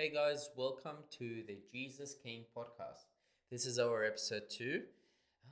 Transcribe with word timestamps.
Hey 0.00 0.08
guys, 0.08 0.48
welcome 0.56 0.96
to 1.18 1.42
the 1.46 1.58
Jesus 1.70 2.14
King 2.24 2.46
podcast. 2.56 3.04
This 3.50 3.66
is 3.66 3.78
our 3.78 4.02
episode 4.02 4.44
two. 4.48 4.84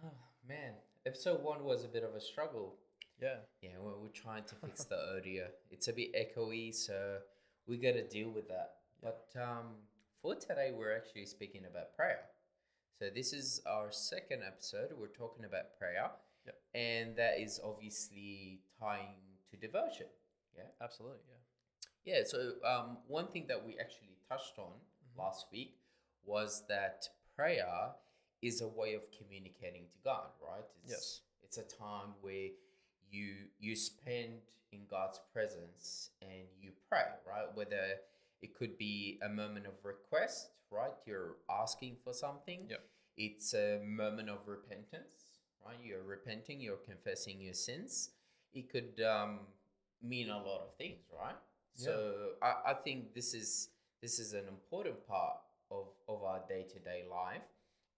Oh 0.03 0.09
man, 0.49 0.73
episode 1.05 1.43
one 1.43 1.65
was 1.65 1.85
a 1.85 1.88
bit 1.88 2.03
of 2.03 2.14
a 2.14 2.21
struggle. 2.22 2.76
Yeah. 3.21 3.40
Yeah, 3.61 3.72
we're, 3.79 3.98
we're 3.98 4.08
trying 4.08 4.45
to 4.45 4.54
fix 4.54 4.84
the 4.84 4.96
audio. 5.19 5.48
It's 5.71 5.88
a 5.88 5.92
bit 5.92 6.14
echoey, 6.14 6.74
so 6.74 7.19
we 7.66 7.76
got 7.76 7.92
to 7.92 8.08
deal 8.08 8.30
with 8.30 8.48
that. 8.48 8.76
But 9.03 9.26
um, 9.38 9.66
for 10.22 10.35
today, 10.35 10.72
we're 10.74 10.96
actually 10.96 11.26
speaking 11.26 11.65
about 11.71 11.94
prayer. 11.94 12.21
So 12.99 13.10
this 13.15 13.35
is 13.35 13.60
our 13.67 13.92
second 13.92 14.44
episode. 14.46 14.94
We're 14.99 15.08
talking 15.08 15.44
about 15.44 15.76
prayer, 15.78 16.10
Yep. 16.46 16.55
and 16.74 17.16
that 17.16 17.38
is 17.38 17.60
obviously 17.62 18.60
tying 18.80 19.20
to 19.51 19.59
devotion. 19.59 20.06
Yeah. 20.56 20.70
Absolutely. 20.83 21.19
Yeah. 21.28 22.15
Yeah, 22.15 22.23
so 22.24 22.52
um, 22.65 22.96
one 23.09 23.27
thing 23.27 23.45
that 23.48 23.66
we 23.66 23.77
actually 23.78 24.09
touched 24.29 24.59
on 24.59 24.73
last 25.16 25.47
week 25.52 25.77
was 26.24 26.64
that 26.68 27.09
prayer 27.34 27.92
is 28.42 28.60
a 28.60 28.68
way 28.68 28.95
of 28.95 29.02
communicating 29.16 29.84
to 29.91 29.98
God, 30.04 30.28
right? 30.42 30.64
It's, 30.84 30.92
Yes. 30.92 31.20
It's 31.42 31.56
a 31.59 31.62
time 31.62 32.12
where 32.20 32.48
you 33.10 33.34
you 33.59 33.74
spend 33.74 34.41
in 34.70 34.80
God's 34.91 35.18
presence 35.32 36.10
and 36.20 36.46
you 36.60 36.73
pray, 36.91 37.04
right? 37.27 37.46
Whether 37.54 38.01
it 38.42 38.54
could 38.54 38.77
be 38.77 39.18
a 39.23 39.28
moment 39.30 39.66
of 39.66 39.73
request, 39.82 40.51
right? 40.70 40.92
You're 41.06 41.37
asking 41.51 41.96
for 42.04 42.12
something. 42.12 42.66
Yep. 42.68 42.80
It's 43.16 43.54
a 43.54 43.80
moment 43.84 44.29
of 44.29 44.46
repentance, 44.46 45.40
right? 45.65 45.76
You're 45.82 46.04
repenting, 46.04 46.60
you're 46.60 46.76
confessing 46.76 47.40
your 47.40 47.54
sins. 47.54 48.10
It 48.52 48.70
could 48.70 49.02
um, 49.04 49.40
mean 50.02 50.29
a 50.29 50.37
lot 50.37 50.60
of 50.60 50.74
things, 50.76 51.01
right? 51.18 51.34
Yeah. 51.76 51.84
So 51.84 52.12
I, 52.42 52.73
I 52.73 52.74
think 52.74 53.15
this 53.15 53.34
is 53.34 53.70
this 54.02 54.19
is 54.19 54.33
an 54.33 54.47
important 54.48 55.07
part 55.07 55.38
of, 55.70 55.87
of 56.09 56.23
our 56.23 56.41
day 56.48 56.65
to 56.73 56.79
day 56.79 57.05
life 57.11 57.43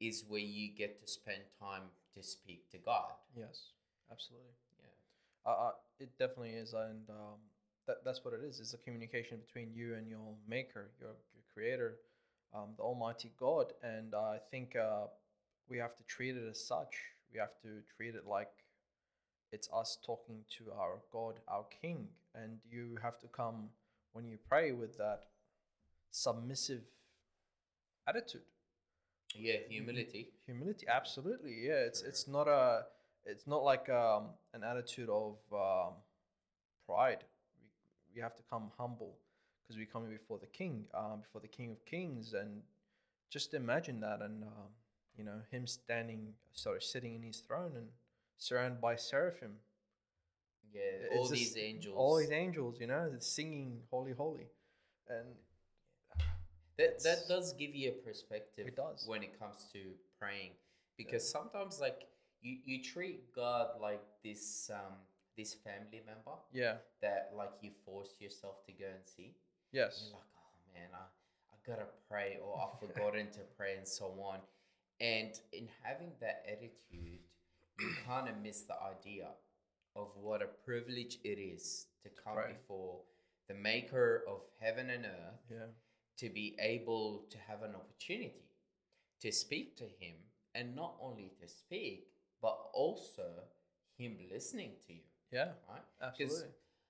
is 0.01 0.25
where 0.29 0.41
you 0.41 0.69
get 0.77 1.01
to 1.01 1.11
spend 1.11 1.43
time 1.61 1.83
to 2.15 2.23
speak 2.23 2.71
to 2.71 2.79
God. 2.79 3.13
Yes. 3.37 3.73
Absolutely. 4.11 4.49
Yeah. 4.83 5.51
Uh, 5.51 5.69
uh, 5.69 5.71
it 5.99 6.11
definitely 6.19 6.51
is, 6.51 6.73
and 6.73 7.09
um, 7.11 7.39
that 7.87 7.99
that's 8.05 8.25
what 8.25 8.35
it 8.35 8.41
is. 8.43 8.61
It's 8.61 8.75
a 8.75 8.79
communication 8.79 9.39
between 9.47 9.73
you 9.75 9.95
and 9.95 10.09
your 10.09 10.35
Maker, 10.49 10.91
your, 11.01 11.11
your 11.11 11.45
Creator, 11.55 11.97
um, 12.55 12.71
the 12.77 12.83
Almighty 12.83 13.31
God. 13.39 13.73
And 13.83 14.15
I 14.15 14.39
think 14.51 14.75
uh, 14.77 15.07
we 15.69 15.79
have 15.79 15.97
to 15.97 16.03
treat 16.05 16.37
it 16.37 16.49
as 16.51 16.65
such. 16.65 16.97
We 17.33 17.39
have 17.39 17.55
to 17.63 17.83
treat 17.97 18.15
it 18.15 18.27
like 18.27 18.51
it's 19.53 19.69
us 19.73 19.99
talking 20.05 20.45
to 20.59 20.73
our 20.79 20.99
God, 21.13 21.41
our 21.47 21.65
King. 21.83 22.09
And 22.35 22.59
you 22.71 22.97
have 23.03 23.19
to 23.21 23.29
come 23.29 23.69
when 24.13 24.27
you 24.27 24.39
pray 24.49 24.73
with 24.73 24.97
that 24.99 25.25
submissive 26.11 26.83
attitude. 28.07 28.43
Yeah, 29.35 29.59
humility. 29.69 30.29
humility 30.45 30.87
absolutely 30.89 31.55
yeah 31.65 31.87
it's 31.87 32.03
it's 32.03 32.27
not 32.27 32.49
a 32.49 32.83
it's 33.25 33.47
not 33.47 33.63
like 33.63 33.89
um, 33.89 34.25
an 34.55 34.65
attitude 34.65 35.09
of 35.09 35.37
um, 35.53 35.93
pride 36.85 37.23
we, 37.57 37.67
we 38.17 38.21
have 38.21 38.35
to 38.35 38.43
come 38.51 38.73
humble 38.77 39.15
because 39.63 39.79
we 39.79 39.87
come 39.87 40.05
before 40.09 40.39
the 40.39 40.49
king 40.49 40.85
um, 40.95 41.21
before 41.23 41.41
the 41.41 41.47
king 41.47 41.71
of 41.71 41.85
kings 41.85 42.33
and 42.33 42.63
just 43.31 43.55
imagine 43.55 44.01
that 44.01 44.21
and 44.21 44.43
um, 44.43 44.71
you 45.17 45.23
know 45.23 45.41
him 45.53 45.65
standing 45.65 46.33
sorry 46.53 46.81
sitting 46.83 47.15
in 47.15 47.23
his 47.23 47.39
throne 47.39 47.71
and 47.77 47.87
surrounded 48.37 48.81
by 48.81 48.97
seraphim 48.97 49.53
Yeah, 50.75 50.81
It's 51.05 51.17
all 51.17 51.29
just 51.29 51.35
these 51.55 51.57
angels. 51.57 51.95
all 51.97 52.17
these 52.17 52.33
angels 52.33 52.81
you 52.81 52.89
know 52.89 53.13
singing 53.21 53.81
holy 53.93 54.13
holy 54.13 54.49
and 55.09 55.29
that, 56.81 57.03
that 57.05 57.19
does 57.29 57.53
give 57.55 57.75
you 57.75 57.91
a 57.91 57.93
perspective 58.09 58.67
It 58.69 58.77
does. 58.77 59.05
when 59.07 59.23
it 59.23 59.39
comes 59.39 59.67
to 59.73 59.81
praying 60.19 60.51
because 60.97 61.29
sometimes 61.29 61.81
like 61.81 62.01
you, 62.43 62.57
you 62.65 62.83
treat 62.83 63.33
God 63.35 63.69
like 63.81 64.03
this 64.25 64.71
um 64.73 64.95
this 65.37 65.55
family 65.55 66.03
member 66.07 66.37
yeah 66.53 66.77
that 67.03 67.33
like 67.37 67.53
you 67.63 67.71
force 67.87 68.15
yourself 68.21 68.65
to 68.67 68.73
go 68.73 68.87
and 68.87 69.05
see. 69.17 69.31
yes 69.73 69.93
You're 70.05 70.15
like, 70.19 70.31
oh 70.37 70.53
man, 70.75 70.89
I, 70.95 71.05
I 71.53 71.57
gotta 71.71 71.87
pray 72.11 72.39
or 72.45 72.59
I've 72.63 72.79
forgotten 72.81 73.31
to 73.33 73.41
pray 73.57 73.77
and 73.77 73.87
so 73.89 74.07
on. 74.31 74.39
And 75.01 75.33
in 75.53 75.67
having 75.83 76.13
that 76.21 76.45
attitude, 76.47 77.21
you 77.79 77.89
kind 78.07 78.29
of 78.29 78.35
miss 78.43 78.63
the 78.63 78.75
idea 78.75 79.29
of 79.97 80.09
what 80.21 80.43
a 80.43 80.47
privilege 80.67 81.19
it 81.25 81.39
is 81.55 81.87
to 82.03 82.09
come 82.23 82.35
pray. 82.35 82.53
before 82.53 83.01
the 83.49 83.55
maker 83.55 84.23
of 84.29 84.41
heaven 84.61 84.91
and 84.91 85.05
earth 85.07 85.41
yeah 85.51 85.67
to 86.21 86.29
be 86.29 86.55
able 86.61 87.25
to 87.31 87.39
have 87.49 87.63
an 87.63 87.75
opportunity 87.75 88.45
to 89.21 89.33
speak 89.33 89.77
to 89.77 89.85
him 89.85 90.15
and 90.55 90.75
not 90.75 90.95
only 91.01 91.33
to 91.41 91.49
speak, 91.49 92.09
but 92.43 92.59
also 92.75 93.25
him 93.97 94.17
listening 94.33 94.73
to 94.87 94.93
you, 94.93 95.09
yeah 95.33 95.49
right? 95.69 95.83
absolutely. 96.03 96.49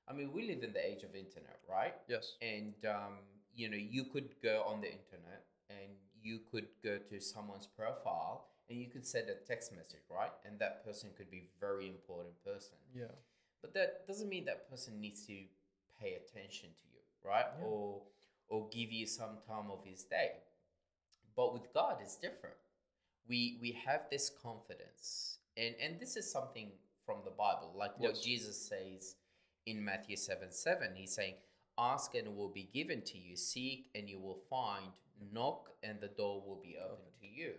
I 0.08 0.12
mean, 0.12 0.32
we 0.32 0.46
live 0.46 0.64
in 0.64 0.72
the 0.72 0.84
age 0.84 1.04
of 1.04 1.14
internet, 1.14 1.60
right? 1.68 1.94
yes. 2.08 2.34
And 2.42 2.74
um, 2.86 3.18
you 3.54 3.68
know 3.68 3.76
you 3.76 4.04
could 4.04 4.30
go 4.42 4.64
on 4.66 4.80
the 4.80 4.88
internet 4.88 5.44
and 5.68 5.90
you 6.22 6.40
could 6.50 6.66
go 6.82 6.98
to 6.98 7.20
someone's 7.20 7.66
profile 7.66 8.46
and 8.68 8.78
you 8.78 8.86
could 8.86 9.06
send 9.06 9.28
a 9.28 9.34
text 9.46 9.72
message 9.74 10.06
right? 10.10 10.32
And 10.44 10.58
that 10.58 10.84
person 10.84 11.10
could 11.16 11.30
be 11.30 11.44
very 11.60 11.88
important 11.88 12.34
person. 12.44 12.76
Yeah. 12.94 13.14
But 13.60 13.74
that 13.74 14.06
doesn't 14.06 14.28
mean 14.28 14.44
that 14.46 14.70
person 14.70 15.00
needs 15.00 15.26
to 15.26 15.36
pay 16.00 16.14
attention 16.14 16.70
to 16.80 16.86
you 16.92 17.00
right? 17.24 17.46
Yeah. 17.60 17.66
or 17.66 18.02
or 18.50 18.68
give 18.70 18.92
you 18.92 19.06
some 19.06 19.38
time 19.48 19.70
of 19.70 19.84
his 19.84 20.04
day. 20.04 20.32
But 21.36 21.52
with 21.54 21.72
god 21.72 21.96
it's 22.02 22.16
different. 22.16 22.56
We 23.28 23.58
we 23.60 23.72
have 23.86 24.02
this 24.10 24.30
confidence. 24.42 25.38
And 25.56 25.74
and 25.82 26.00
this 26.00 26.16
is 26.16 26.30
something 26.30 26.72
from 27.06 27.18
the 27.24 27.30
bible 27.30 27.72
like 27.76 27.98
what 27.98 28.16
Yes. 28.16 28.20
jesus 28.24 28.68
says 28.68 29.16
in 29.66 29.84
matthew 29.84 30.16
7 30.16 30.50
7 30.52 30.94
he's 30.94 31.14
saying 31.14 31.34
ask 31.78 32.14
and 32.14 32.26
it 32.26 32.34
will 32.36 32.50
be 32.50 32.68
given 32.74 33.02
to 33.02 33.18
you. 33.18 33.36
Seek 33.36 33.90
and 33.94 34.08
you 34.08 34.18
will 34.20 34.40
find. 34.50 34.92
Knock 35.32 35.70
and 35.82 36.00
the 36.00 36.08
door 36.08 36.42
will 36.46 36.60
be 36.62 36.76
open 36.82 37.12
to 37.20 37.26
you. 37.26 37.52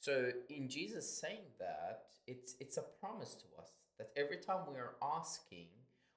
So 0.00 0.30
in 0.50 0.68
jesus 0.68 1.06
saying 1.20 1.46
that 1.58 2.04
it's 2.26 2.54
it's 2.60 2.76
a 2.76 2.82
promise 3.00 3.34
to 3.34 3.46
us 3.62 3.70
that 3.98 4.10
every 4.16 4.36
time 4.38 4.60
we 4.70 4.76
are 4.78 4.94
asking 5.02 5.68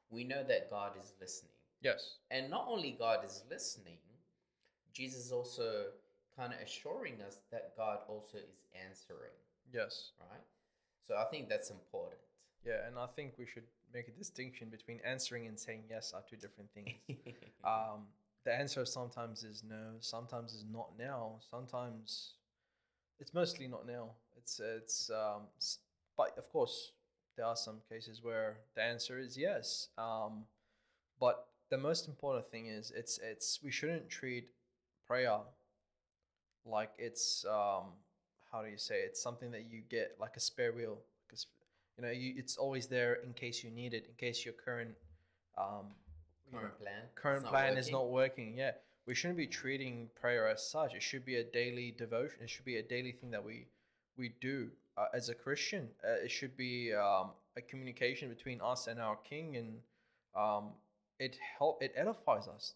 we 0.10 0.24
know 0.26 0.44
that 0.44 0.70
god 0.70 0.94
is 1.02 1.14
listening. 1.20 1.54
Yes. 1.82 2.18
And 2.30 2.50
not 2.50 2.68
only 2.70 2.92
God 2.92 3.26
is 3.26 3.44
listening, 3.50 3.98
Jesus 4.94 5.26
is 5.26 5.32
also 5.32 5.86
kind 6.38 6.54
of 6.54 6.60
assuring 6.60 7.16
us 7.28 7.38
that 7.52 7.76
God 7.78 8.00
also 8.08 8.38
is 8.38 8.66
answering, 8.88 9.36
yes 9.74 10.12
right? 10.20 10.42
So 11.08 11.16
I 11.18 11.26
think 11.26 11.50
that's 11.50 11.70
important. 11.70 12.20
Yeah, 12.66 12.88
and 12.88 12.98
I 12.98 13.08
think 13.08 13.34
we 13.38 13.46
should 13.46 13.64
make 13.94 14.08
a 14.08 14.12
distinction 14.12 14.70
between 14.70 15.00
answering 15.04 15.48
and 15.48 15.60
saying 15.60 15.84
yes 15.90 16.14
are 16.14 16.24
two 16.30 16.38
different 16.38 16.70
things. 16.74 16.92
um, 17.64 18.08
the 18.46 18.54
answer 18.54 18.86
sometimes 18.86 19.44
is 19.44 19.64
no, 19.68 19.96
sometimes 20.00 20.54
is 20.54 20.66
not 20.72 20.90
now, 20.98 21.34
sometimes 21.50 22.34
it's 23.20 23.34
mostly 23.34 23.68
not 23.68 23.88
now. 23.88 24.10
It's 24.38 24.60
it's 24.60 25.10
um, 25.10 25.44
but 26.18 26.38
of 26.38 26.52
course 26.52 26.92
there 27.38 27.46
are 27.46 27.56
some 27.56 27.78
cases 27.90 28.24
where 28.24 28.58
the 28.76 28.82
answer 28.82 29.20
is 29.20 29.38
yes. 29.38 29.90
Um, 29.98 30.46
but 31.20 31.48
the 31.70 31.78
most 31.78 32.08
important 32.08 32.46
thing 32.48 32.68
is 32.68 32.92
it's 32.96 33.20
it's 33.24 33.60
we 33.64 33.72
shouldn't 33.72 34.10
treat 34.10 34.50
prayer 35.08 35.40
like 36.66 36.92
it's 36.98 37.46
um 37.50 37.86
how 38.52 38.62
do 38.62 38.70
you 38.70 38.78
say 38.78 38.96
it? 38.96 39.10
it's 39.12 39.22
something 39.22 39.52
that 39.52 39.66
you 39.70 39.82
get 39.90 40.16
like 40.20 40.36
a 40.36 40.40
spare 40.40 40.74
wheel 40.74 40.98
because 41.28 41.48
you 41.98 42.04
know 42.04 42.12
you, 42.12 42.34
it's 42.38 42.58
always 42.58 42.88
there 42.88 43.16
in 43.26 43.34
case 43.34 43.64
you 43.64 43.72
need 43.72 43.94
it 43.94 44.06
in 44.08 44.14
case 44.16 44.46
your 44.46 44.54
current 44.54 44.92
um 45.58 45.88
current 46.52 46.80
plan. 46.80 47.02
current 47.16 47.46
plan 47.46 47.78
is 47.78 47.92
not 47.92 48.10
working 48.10 48.56
yeah. 48.58 48.72
We 49.08 49.16
shouldn't 49.16 49.38
be 49.38 49.48
treating 49.48 50.10
prayer 50.14 50.48
as 50.48 50.64
such. 50.70 50.94
It 50.94 51.02
should 51.02 51.26
be 51.26 51.38
a 51.38 51.44
daily 51.44 51.96
devotion 51.98 52.40
it 52.44 52.50
should 52.50 52.66
be 52.66 52.78
a 52.78 52.84
daily 52.84 53.12
thing 53.12 53.32
that 53.32 53.44
we 53.44 53.68
we 54.18 54.34
do. 54.42 54.70
Uh, 54.98 55.06
as 55.14 55.30
a 55.30 55.34
christian 55.34 55.88
uh, 56.06 56.24
it 56.26 56.30
should 56.30 56.56
be 56.58 56.94
um, 56.94 57.32
a 57.56 57.62
communication 57.62 58.28
between 58.28 58.60
us 58.62 58.88
and 58.88 59.00
our 59.00 59.16
king 59.24 59.56
and 59.56 59.78
um, 60.36 60.72
it 61.18 61.38
help 61.58 61.82
it 61.82 61.94
edifies 61.96 62.48
us. 62.48 62.74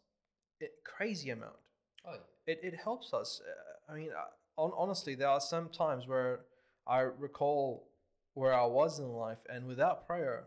It 0.62 0.72
crazy 0.86 1.30
amount 1.32 1.58
Oh, 2.08 2.14
yeah. 2.14 2.54
it, 2.54 2.60
it 2.64 2.76
helps 2.76 3.14
us. 3.14 3.42
Uh, 3.46 3.92
I 3.92 3.96
mean, 3.96 4.10
uh, 4.12 4.62
on, 4.62 4.72
honestly, 4.78 5.16
there 5.16 5.30
are 5.30 5.42
some 5.42 5.70
times 5.70 6.08
where 6.08 6.42
I 6.88 7.00
recall 7.00 7.88
where 8.34 8.54
I 8.54 8.66
was 8.66 9.00
in 9.00 9.10
life, 9.14 9.40
and 9.50 9.66
without 9.68 10.06
prayer, 10.06 10.46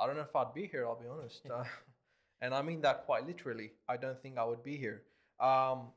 I 0.00 0.06
don't 0.06 0.16
know 0.16 0.22
if 0.22 0.34
I'd 0.34 0.54
be 0.54 0.66
here. 0.66 0.86
I'll 0.86 1.00
be 1.00 1.08
honest, 1.08 1.42
uh, 1.54 1.64
and 2.40 2.54
I 2.54 2.62
mean 2.62 2.80
that 2.82 3.04
quite 3.06 3.26
literally. 3.26 3.72
I 3.88 3.96
don't 3.96 4.20
think 4.20 4.38
I 4.38 4.44
would 4.44 4.62
be 4.62 4.76
here. 4.76 5.02
Um, 5.40 5.88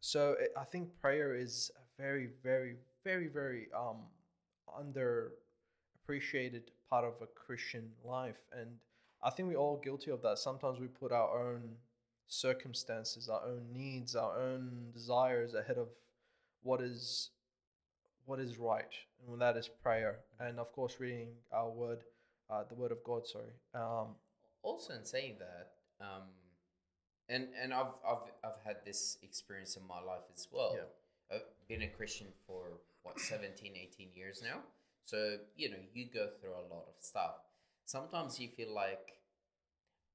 so 0.00 0.34
it, 0.38 0.52
I 0.58 0.64
think 0.64 0.88
prayer 1.00 1.34
is 1.34 1.70
a 1.76 2.02
very, 2.02 2.30
very, 2.42 2.76
very, 3.04 3.28
very 3.28 3.68
um, 3.76 3.98
underappreciated 4.68 6.62
part 6.90 7.04
of 7.04 7.14
a 7.22 7.26
Christian 7.26 7.90
life, 8.04 8.40
and 8.52 8.70
I 9.22 9.30
think 9.30 9.48
we're 9.48 9.56
all 9.56 9.80
guilty 9.82 10.10
of 10.10 10.20
that. 10.22 10.38
Sometimes 10.38 10.80
we 10.80 10.88
put 10.88 11.12
our 11.12 11.52
own 11.52 11.76
circumstances, 12.32 13.28
our 13.28 13.42
own 13.44 13.66
needs, 13.72 14.16
our 14.16 14.40
own 14.40 14.90
desires 14.94 15.54
ahead 15.54 15.76
of 15.76 15.88
what 16.62 16.80
is 16.80 17.30
what 18.24 18.38
is 18.38 18.58
right, 18.58 18.94
and 19.28 19.40
that 19.40 19.56
is 19.56 19.68
prayer, 19.68 20.20
and 20.40 20.58
of 20.58 20.72
course 20.72 20.96
reading 20.98 21.28
our 21.52 21.70
word, 21.70 22.04
uh, 22.48 22.62
the 22.68 22.74
word 22.74 22.92
of 22.92 23.02
God. 23.04 23.26
Sorry. 23.26 23.52
Um, 23.74 24.14
also, 24.62 24.94
in 24.94 25.04
saying 25.04 25.36
that, 25.40 25.72
um, 26.00 26.22
and 27.28 27.48
and 27.60 27.74
I've 27.74 27.94
I've 28.06 28.24
I've 28.44 28.60
had 28.64 28.76
this 28.86 29.18
experience 29.22 29.76
in 29.76 29.86
my 29.86 30.00
life 30.00 30.24
as 30.34 30.48
well. 30.50 30.72
Yeah. 30.74 31.36
I've 31.36 31.68
been 31.68 31.82
a 31.82 31.88
Christian 31.88 32.28
for 32.46 32.64
what 33.02 33.18
17, 33.18 33.72
18 33.74 34.08
years 34.14 34.42
now. 34.42 34.60
So 35.04 35.38
you 35.56 35.70
know 35.70 35.76
you 35.92 36.06
go 36.12 36.28
through 36.40 36.52
a 36.52 36.64
lot 36.72 36.86
of 36.88 36.94
stuff. 37.00 37.34
Sometimes 37.84 38.38
you 38.38 38.48
feel 38.48 38.72
like 38.74 39.21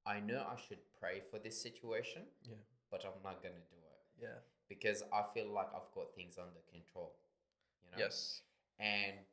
I 0.07 0.19
know 0.21 0.45
I 0.50 0.56
should 0.68 0.80
pray 1.00 1.21
for 1.30 1.38
this 1.39 1.62
situation, 1.62 2.24
yeah. 2.44 2.56
but 2.92 3.04
I'm 3.06 3.21
not 3.24 3.44
gonna 3.44 3.65
do 3.69 3.77
it 3.94 4.24
Yeah. 4.24 4.39
because 4.69 5.04
I 5.12 5.24
feel 5.33 5.50
like 5.54 5.68
I've 5.75 5.92
got 5.94 6.15
things 6.15 6.38
under 6.38 6.62
control. 6.71 7.13
You 7.83 7.92
know. 7.92 7.98
Yes. 8.06 8.42
and 8.80 9.25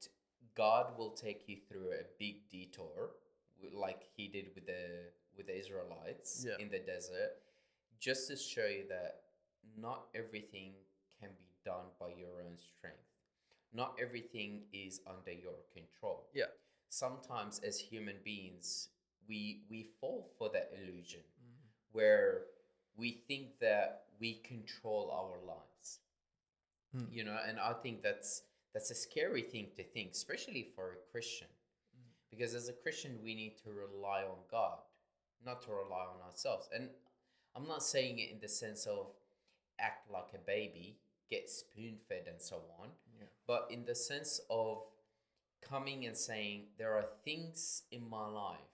God 0.55 0.97
will 0.99 1.11
take 1.11 1.49
you 1.49 1.57
through 1.69 1.91
a 1.93 2.05
big 2.19 2.49
detour, 2.51 3.11
like 3.73 4.03
He 4.17 4.29
did 4.29 4.47
with 4.55 4.67
the 4.67 5.11
with 5.37 5.47
the 5.47 5.57
Israelites 5.59 6.45
Yeah. 6.47 6.57
in 6.59 6.69
the 6.71 6.79
desert, 6.79 7.33
just 7.99 8.29
to 8.29 8.37
show 8.37 8.67
you 8.67 8.85
that 8.89 9.23
not 9.77 10.07
everything 10.15 10.75
can 11.21 11.31
be 11.43 11.49
done 11.65 11.87
by 11.99 12.11
your 12.23 12.41
own 12.47 12.57
strength. 12.57 13.09
Not 13.73 13.99
everything 14.01 14.67
is 14.73 15.01
under 15.07 15.33
your 15.33 15.59
control. 15.73 16.29
Yeah. 16.33 16.51
Sometimes, 16.89 17.59
as 17.59 17.81
human 17.81 18.19
beings, 18.25 18.91
we 19.29 19.63
we 19.71 19.87
fall 20.01 20.31
for 20.39 20.49
that 20.51 20.71
illusion 20.79 21.21
Mm-hmm. 21.21 21.99
where 21.99 22.43
we 22.97 23.23
think 23.29 23.59
that 23.61 24.05
we 24.21 24.35
control 24.53 25.11
our 25.11 25.39
lives 25.47 25.99
Mm. 26.97 27.09
you 27.13 27.25
know 27.25 27.37
and 27.49 27.59
i 27.59 27.73
think 27.83 28.03
that's 28.03 28.43
that's 28.73 28.91
a 28.93 28.95
scary 28.95 29.43
thing 29.43 29.67
to 29.77 29.83
think 29.83 30.13
especially 30.13 30.63
for 30.77 30.93
a 30.93 31.11
christian 31.11 31.49
Mm. 31.97 32.07
because 32.31 32.55
as 32.55 32.69
a 32.69 32.73
christian 32.73 33.19
we 33.25 33.35
need 33.35 33.57
to 33.65 33.71
rely 33.73 34.23
on 34.23 34.39
god 34.51 34.79
not 35.45 35.61
to 35.63 35.71
rely 35.73 36.05
on 36.15 36.21
ourselves 36.29 36.69
and 36.75 36.89
i'm 37.57 37.67
not 37.67 37.83
saying 37.83 38.19
it 38.21 38.31
in 38.31 38.39
the 38.41 38.49
sense 38.49 38.87
of 38.87 39.07
act 39.81 40.09
like 40.13 40.31
a 40.35 40.39
baby 40.39 40.97
get 41.29 41.51
spoon 41.51 41.97
fed 42.09 42.25
and 42.29 42.41
so 42.41 42.57
on 42.81 42.89
Yeah. 43.19 43.27
but 43.49 43.67
in 43.71 43.85
the 43.87 43.95
sense 43.97 44.41
of 44.49 44.85
coming 45.61 46.07
and 46.07 46.17
saying 46.17 46.67
there 46.79 46.93
are 46.95 47.07
things 47.25 47.83
in 47.91 48.09
my 48.09 48.27
life 48.29 48.74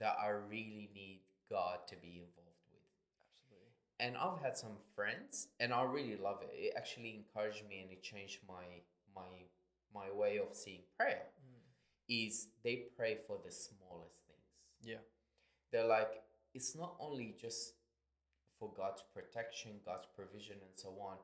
that 0.00 0.14
i 0.22 0.28
really 0.28 0.90
need 0.94 1.20
god 1.50 1.78
to 1.86 1.96
be 1.96 2.22
involved 2.24 2.64
with 2.72 2.82
Absolutely. 3.42 3.72
and 4.00 4.16
I've 4.16 4.42
had 4.42 4.56
some 4.56 4.76
friends, 4.94 5.48
and 5.60 5.72
I 5.72 5.82
really 5.84 6.16
love 6.16 6.42
it. 6.42 6.50
It 6.52 6.74
actually 6.76 7.14
encouraged 7.14 7.62
me, 7.68 7.80
and 7.82 7.90
it 7.92 8.02
changed 8.02 8.40
my 8.48 8.82
my 9.14 9.30
my 9.94 10.10
way 10.14 10.38
of 10.38 10.54
seeing 10.54 10.82
prayer. 10.98 11.22
Mm. 11.40 11.62
Is 12.08 12.48
they 12.62 12.84
pray 12.96 13.18
for 13.26 13.38
the 13.44 13.50
smallest 13.50 14.18
things. 14.26 14.50
Yeah. 14.82 15.02
They're 15.72 15.86
like, 15.86 16.22
it's 16.54 16.76
not 16.76 16.94
only 17.00 17.34
just 17.40 17.74
for 18.58 18.70
God's 18.76 19.02
protection, 19.14 19.72
God's 19.84 20.06
provision, 20.14 20.56
and 20.60 20.74
so 20.74 20.90
on, 21.00 21.16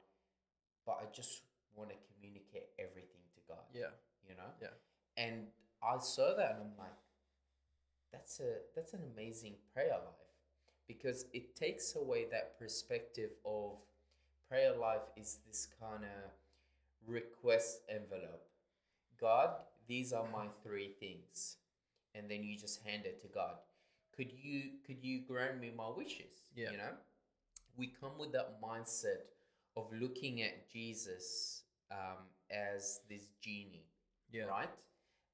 but 0.86 0.98
I 1.02 1.04
just 1.14 1.42
want 1.74 1.90
to 1.90 1.96
communicate 2.12 2.68
everything 2.78 3.24
to 3.34 3.40
God. 3.48 3.64
Yeah. 3.72 3.94
You 4.28 4.34
know. 4.36 4.50
Yeah. 4.60 4.74
And 5.16 5.46
I 5.82 5.98
saw 5.98 6.34
that, 6.36 6.52
and 6.52 6.62
I'm 6.62 6.78
like, 6.78 6.96
that's 8.12 8.40
a 8.40 8.58
that's 8.74 8.92
an 8.94 9.00
amazing 9.14 9.54
prayer 9.72 9.92
life 9.92 10.30
because 10.86 11.26
it 11.32 11.56
takes 11.56 11.94
away 11.96 12.26
that 12.30 12.58
perspective 12.58 13.30
of 13.44 13.78
prayer 14.48 14.74
life 14.76 15.06
is 15.16 15.38
this 15.46 15.66
kind 15.80 16.04
of 16.04 16.30
request 17.06 17.80
envelope. 17.88 18.44
God, 19.20 19.50
these 19.86 20.12
are 20.12 20.26
my 20.32 20.46
three 20.62 20.90
things, 21.00 21.56
and 22.14 22.30
then 22.30 22.42
you 22.44 22.56
just 22.58 22.82
hand 22.84 23.04
it 23.06 23.20
to 23.22 23.28
God. 23.28 23.54
Could 24.16 24.32
you 24.32 24.72
could 24.86 25.02
you 25.02 25.20
grant 25.26 25.60
me 25.60 25.72
my 25.76 25.88
wishes? 25.88 26.50
Yeah. 26.54 26.70
You 26.72 26.76
know, 26.78 26.92
we 27.76 27.86
come 27.88 28.18
with 28.18 28.32
that 28.32 28.60
mindset 28.62 29.24
of 29.76 29.86
looking 29.98 30.42
at 30.42 30.70
Jesus 30.70 31.62
um, 31.90 32.18
as 32.50 33.00
this 33.08 33.22
genie 33.40 33.86
Yeah. 34.30 34.44
right? 34.44 34.68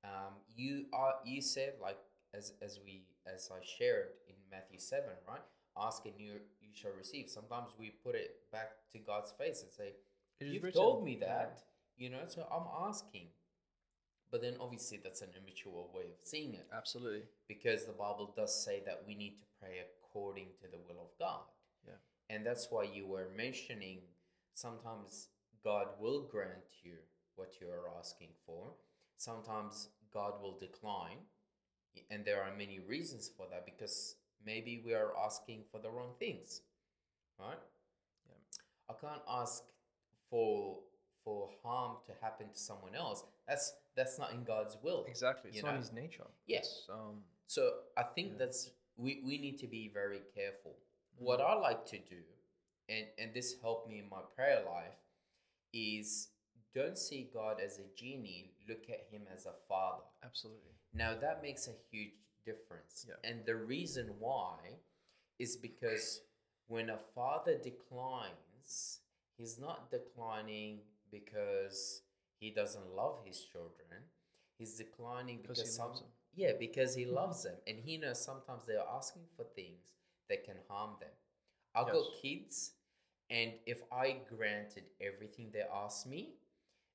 Um, 0.04 0.34
you 0.54 0.86
are 0.92 1.14
you 1.24 1.42
said 1.42 1.74
like 1.82 1.98
as 2.34 2.52
as 2.62 2.78
we 2.84 3.04
as 3.26 3.50
I 3.52 3.64
shared 3.64 4.08
in 4.28 4.34
Matthew 4.50 4.78
seven, 4.78 5.14
right? 5.28 5.42
Ask 5.76 6.04
and 6.06 6.14
you 6.19 6.40
you 6.60 6.70
shall 6.75 6.92
receive. 6.92 7.28
Sometimes 7.28 7.72
we 7.78 7.90
put 7.90 8.14
it 8.14 8.50
back 8.52 8.70
to 8.92 8.98
God's 8.98 9.32
face 9.32 9.62
and 9.62 9.72
say, 9.72 9.94
"You've 10.40 10.62
written. 10.64 10.80
told 10.80 11.04
me 11.04 11.12
Yeah. 11.20 11.26
that," 11.26 11.64
you 11.96 12.10
know. 12.10 12.26
So 12.26 12.46
I'm 12.50 12.66
asking, 12.88 13.28
but 14.30 14.40
then 14.40 14.56
obviously 14.60 14.98
that's 14.98 15.22
an 15.22 15.30
immature 15.36 15.86
way 15.94 16.10
of 16.12 16.25
seeing 16.25 16.54
it 16.54 16.69
Absolutely. 16.72 17.25
because 17.46 17.86
the 17.86 17.92
Bible 17.92 18.32
does 18.36 18.64
say 18.64 18.81
that 18.81 19.06
we 19.06 19.14
need 19.14 19.38
to 19.38 19.44
pray 19.60 19.78
according 19.81 20.48
to 20.60 20.69
the 20.69 20.78
will 20.78 21.00
of 21.00 21.16
God. 21.19 21.44
Yeah. 21.86 21.94
And 22.28 22.44
that's 22.44 22.70
why 22.70 22.82
you 22.84 23.06
were 23.06 23.28
mentioning 23.31 24.02
sometimes 24.54 25.28
God 25.62 25.98
will 26.00 26.22
grant 26.22 26.82
you 26.82 26.98
what 27.36 27.60
you 27.60 27.69
are 27.70 27.88
asking 27.98 28.34
for. 28.44 28.74
Sometimes 29.16 29.88
God 30.12 30.40
will 30.42 30.58
decline. 30.58 31.19
And 32.10 32.24
there 32.24 32.42
are 32.42 32.50
many 32.56 32.80
reasons 32.80 33.30
for 33.36 33.46
that 33.50 33.64
because 33.64 34.16
maybe 34.44 34.82
we 34.84 34.94
are 34.94 35.12
asking 35.24 35.64
for 35.70 35.80
the 35.80 35.90
wrong 35.90 36.12
things. 36.18 36.62
Right? 37.38 37.58
Yeah. 38.28 38.34
I 38.90 38.94
can't 39.00 39.22
ask 39.28 39.62
for 40.30 40.78
for 41.24 41.50
harm 41.62 41.96
to 42.06 42.12
happen 42.22 42.48
to 42.48 42.58
someone 42.58 42.94
else. 42.94 43.24
That's 43.46 43.74
that's 43.96 44.18
not 44.18 44.32
in 44.32 44.44
God's 44.44 44.76
will. 44.82 45.04
Exactly. 45.08 45.48
It's 45.50 45.58
You 45.58 45.62
not 45.64 45.76
his 45.76 45.92
nature. 45.92 46.26
Yeah. 46.46 46.62
Um, 46.90 47.22
So 47.46 47.62
I 47.96 48.02
think 48.02 48.32
Yeah. 48.32 48.38
that's 48.46 48.70
we, 48.96 49.22
we 49.24 49.38
need 49.38 49.58
to 49.58 49.66
be 49.68 49.88
very 49.92 50.20
careful. 50.34 50.76
What 51.18 51.40
I 51.40 51.54
like 51.54 51.84
to 51.86 51.98
do, 51.98 52.22
and, 52.88 53.06
and 53.18 53.32
this 53.34 53.56
helped 53.62 53.88
me 53.88 53.98
in 53.98 54.08
my 54.08 54.22
prayer 54.36 54.62
life, 54.66 54.98
is 55.72 56.28
don't 56.74 56.98
see 56.98 57.28
God 57.32 57.60
as 57.64 57.78
a 57.78 57.86
genie, 57.96 58.52
look 58.68 58.84
at 58.90 59.06
him 59.10 59.22
as 59.34 59.46
a 59.46 59.54
father. 59.68 60.04
absolutely. 60.24 60.72
Now 60.94 61.14
that 61.14 61.43
makes 61.43 61.69
a 61.69 61.73
huge 61.90 62.12
difference. 62.44 63.06
Yeah. 63.08 63.14
And 63.29 63.44
the 63.44 63.56
reason 63.56 64.14
why 64.19 64.56
is 65.38 65.56
because 65.56 66.23
when 66.67 66.90
a 66.90 66.99
father 67.14 67.56
declines, 67.58 69.00
he's 69.36 69.58
not 69.58 69.91
declining 69.91 70.81
because 71.10 72.03
he 72.41 72.51
doesn't 72.51 72.94
love 72.94 73.20
his 73.24 73.44
children. 73.44 74.05
He's 74.58 74.74
declining 74.77 75.39
Because 75.43 75.58
because, 75.58 75.70
he 75.70 75.77
some 75.77 75.89
loves 75.89 76.01
them. 76.01 76.08
yeah, 76.34 76.53
because 76.58 76.94
he 76.94 77.05
loves 77.06 77.43
them 77.44 77.55
and 77.67 77.79
he 77.79 77.96
knows 77.96 78.20
sometimes 78.24 78.67
they're 78.67 78.82
asking 78.96 79.22
for 79.36 79.44
things 79.55 79.94
that 80.29 80.44
can 80.44 80.56
harm 80.69 80.96
them. 81.01 81.10
I've 81.74 81.86
got 81.93 82.06
kids 82.20 82.72
and 83.31 83.53
if 83.67 83.82
I 83.93 84.17
granted 84.36 84.84
everything 85.01 85.51
they 85.53 85.62
ask 85.72 86.06
me, 86.06 86.34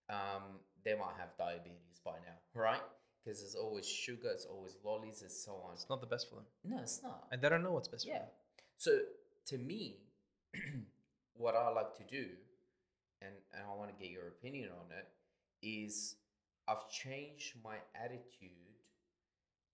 um, 0.09 0.59
they 0.83 0.95
might 0.95 1.15
have 1.17 1.37
diabetes 1.37 2.01
by 2.03 2.13
now, 2.25 2.37
right? 2.61 2.81
Because 3.23 3.39
there's 3.39 3.55
always 3.55 3.87
sugar, 3.87 4.29
it's 4.31 4.45
always 4.45 4.75
lollies, 4.83 5.21
and 5.21 5.31
so 5.31 5.53
on. 5.65 5.73
It's 5.73 5.87
not 5.89 6.01
the 6.01 6.07
best 6.07 6.29
for 6.29 6.35
them. 6.35 6.45
No, 6.65 6.79
it's 6.81 7.01
not. 7.01 7.27
And 7.31 7.41
they 7.41 7.47
don't 7.49 7.63
know 7.63 7.71
what's 7.71 7.87
best 7.87 8.05
Yeah. 8.05 8.13
for 8.15 8.19
them. 8.19 8.29
So 8.77 8.99
to 9.47 9.57
me, 9.57 9.97
what 11.35 11.55
I 11.55 11.69
like 11.69 11.95
to 11.97 12.03
do, 12.03 12.27
and, 13.21 13.31
and 13.53 13.63
I 13.65 13.73
want 13.75 13.91
to 13.91 14.01
get 14.03 14.11
your 14.11 14.27
opinion 14.27 14.69
on 14.71 14.91
it, 14.97 15.07
is 15.65 16.15
I've 16.67 16.89
changed 16.89 17.53
my 17.63 17.75
attitude 17.95 18.49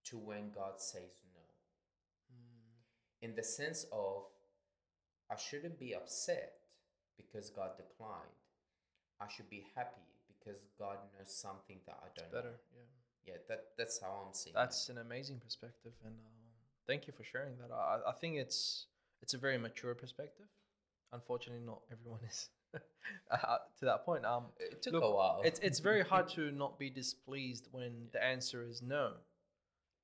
to 0.06 0.18
when 0.18 0.52
God 0.52 0.74
says 0.80 1.10
no. 1.34 1.42
Hmm. 2.32 3.26
In 3.26 3.36
the 3.36 3.44
sense 3.44 3.86
of 3.92 4.24
I 5.32 5.36
shouldn't 5.38 5.80
be 5.80 5.94
upset 5.96 6.54
because 7.18 7.50
God 7.50 7.72
declined. 7.78 8.30
I 9.20 9.28
should 9.28 9.50
be 9.50 9.66
happy 9.76 10.02
because 10.28 10.62
God 10.78 10.98
knows 11.18 11.34
something 11.36 11.78
that 11.88 11.98
I 12.02 12.08
don't 12.16 12.32
Better. 12.32 12.50
know. 12.50 12.56
Yeah. 12.74 12.84
Yeah, 13.30 13.38
that 13.48 13.66
that's 13.78 14.00
how 14.00 14.26
I'm 14.26 14.34
seeing 14.34 14.56
it. 14.56 14.58
That's 14.58 14.90
an 14.90 14.98
amazing 14.98 15.40
perspective, 15.40 15.94
and 16.04 16.14
um, 16.14 16.32
thank 16.88 17.08
you 17.08 17.14
for 17.14 17.24
sharing 17.24 17.58
that. 17.58 17.72
I, 17.74 18.00
I 18.10 18.14
think 18.14 18.38
it's 18.38 18.88
it's 19.22 19.34
a 19.34 19.38
very 19.38 19.58
mature 19.58 19.94
perspective. 19.96 20.48
Unfortunately, 21.12 21.66
not 21.66 21.82
everyone 21.92 22.20
is 22.30 22.50
uh, 23.32 23.58
to 23.80 23.86
that 23.86 24.06
point. 24.06 24.26
Um, 24.26 24.46
It 24.60 24.82
took 24.82 24.94
look, 24.94 25.04
a 25.04 25.12
while. 25.12 25.42
it's 25.44 25.60
it's 25.60 25.80
very 25.80 26.04
hard 26.04 26.28
to 26.38 26.52
not 26.52 26.80
be 26.80 26.90
displeased 26.90 27.68
when 27.72 28.08
the 28.14 28.24
answer 28.24 28.64
is 28.64 28.82
no, 28.82 29.14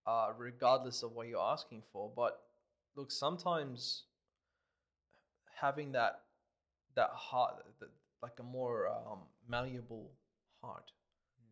uh, 0.05 0.29
regardless 0.37 1.03
of 1.03 1.13
what 1.13 1.27
you're 1.27 1.41
asking 1.41 1.83
for. 1.91 2.11
But 2.15 2.41
look, 2.95 3.11
sometimes 3.11 4.03
having 5.61 5.91
that 5.93 6.21
that 6.95 7.09
heart, 7.09 7.65
that, 7.79 7.89
like 8.21 8.39
a 8.39 8.43
more 8.43 8.87
um, 8.87 9.19
malleable 9.47 10.11
heart, 10.61 10.91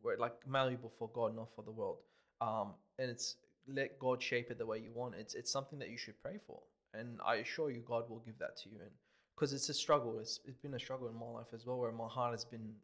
where 0.04 0.18
like 0.18 0.34
malleable 0.48 0.92
for 1.00 1.10
God, 1.14 1.36
not 1.36 1.50
for 1.56 1.64
the 1.64 1.72
world, 1.72 1.98
um, 2.42 2.74
and 3.00 3.10
it's 3.10 3.38
let 3.68 3.98
God 3.98 4.22
shape 4.22 4.52
it 4.52 4.58
the 4.58 4.66
way 4.66 4.78
you 4.78 4.92
want. 4.94 5.16
It's 5.16 5.34
it's 5.34 5.52
something 5.52 5.80
that 5.80 5.90
you 5.90 5.98
should 5.98 6.22
pray 6.22 6.38
for, 6.46 6.60
and 6.94 7.20
I 7.26 7.36
assure 7.36 7.72
you, 7.72 7.82
God 7.86 8.10
will 8.10 8.22
give 8.26 8.38
that 8.40 8.58
to 8.64 8.70
you. 8.70 8.78
And 8.80 8.92
because 9.36 9.54
it's 9.54 9.70
a 9.70 9.74
struggle, 9.74 10.20
it's 10.20 10.40
it's 10.46 10.58
been 10.58 10.76
a 10.76 10.80
struggle 10.80 11.08
in 11.08 11.16
my 11.16 11.26
life 11.26 11.48
as 11.54 11.66
well, 11.66 11.80
where 11.80 11.92
my 11.92 12.08
heart 12.08 12.34
has 12.34 12.46
been 12.46 12.76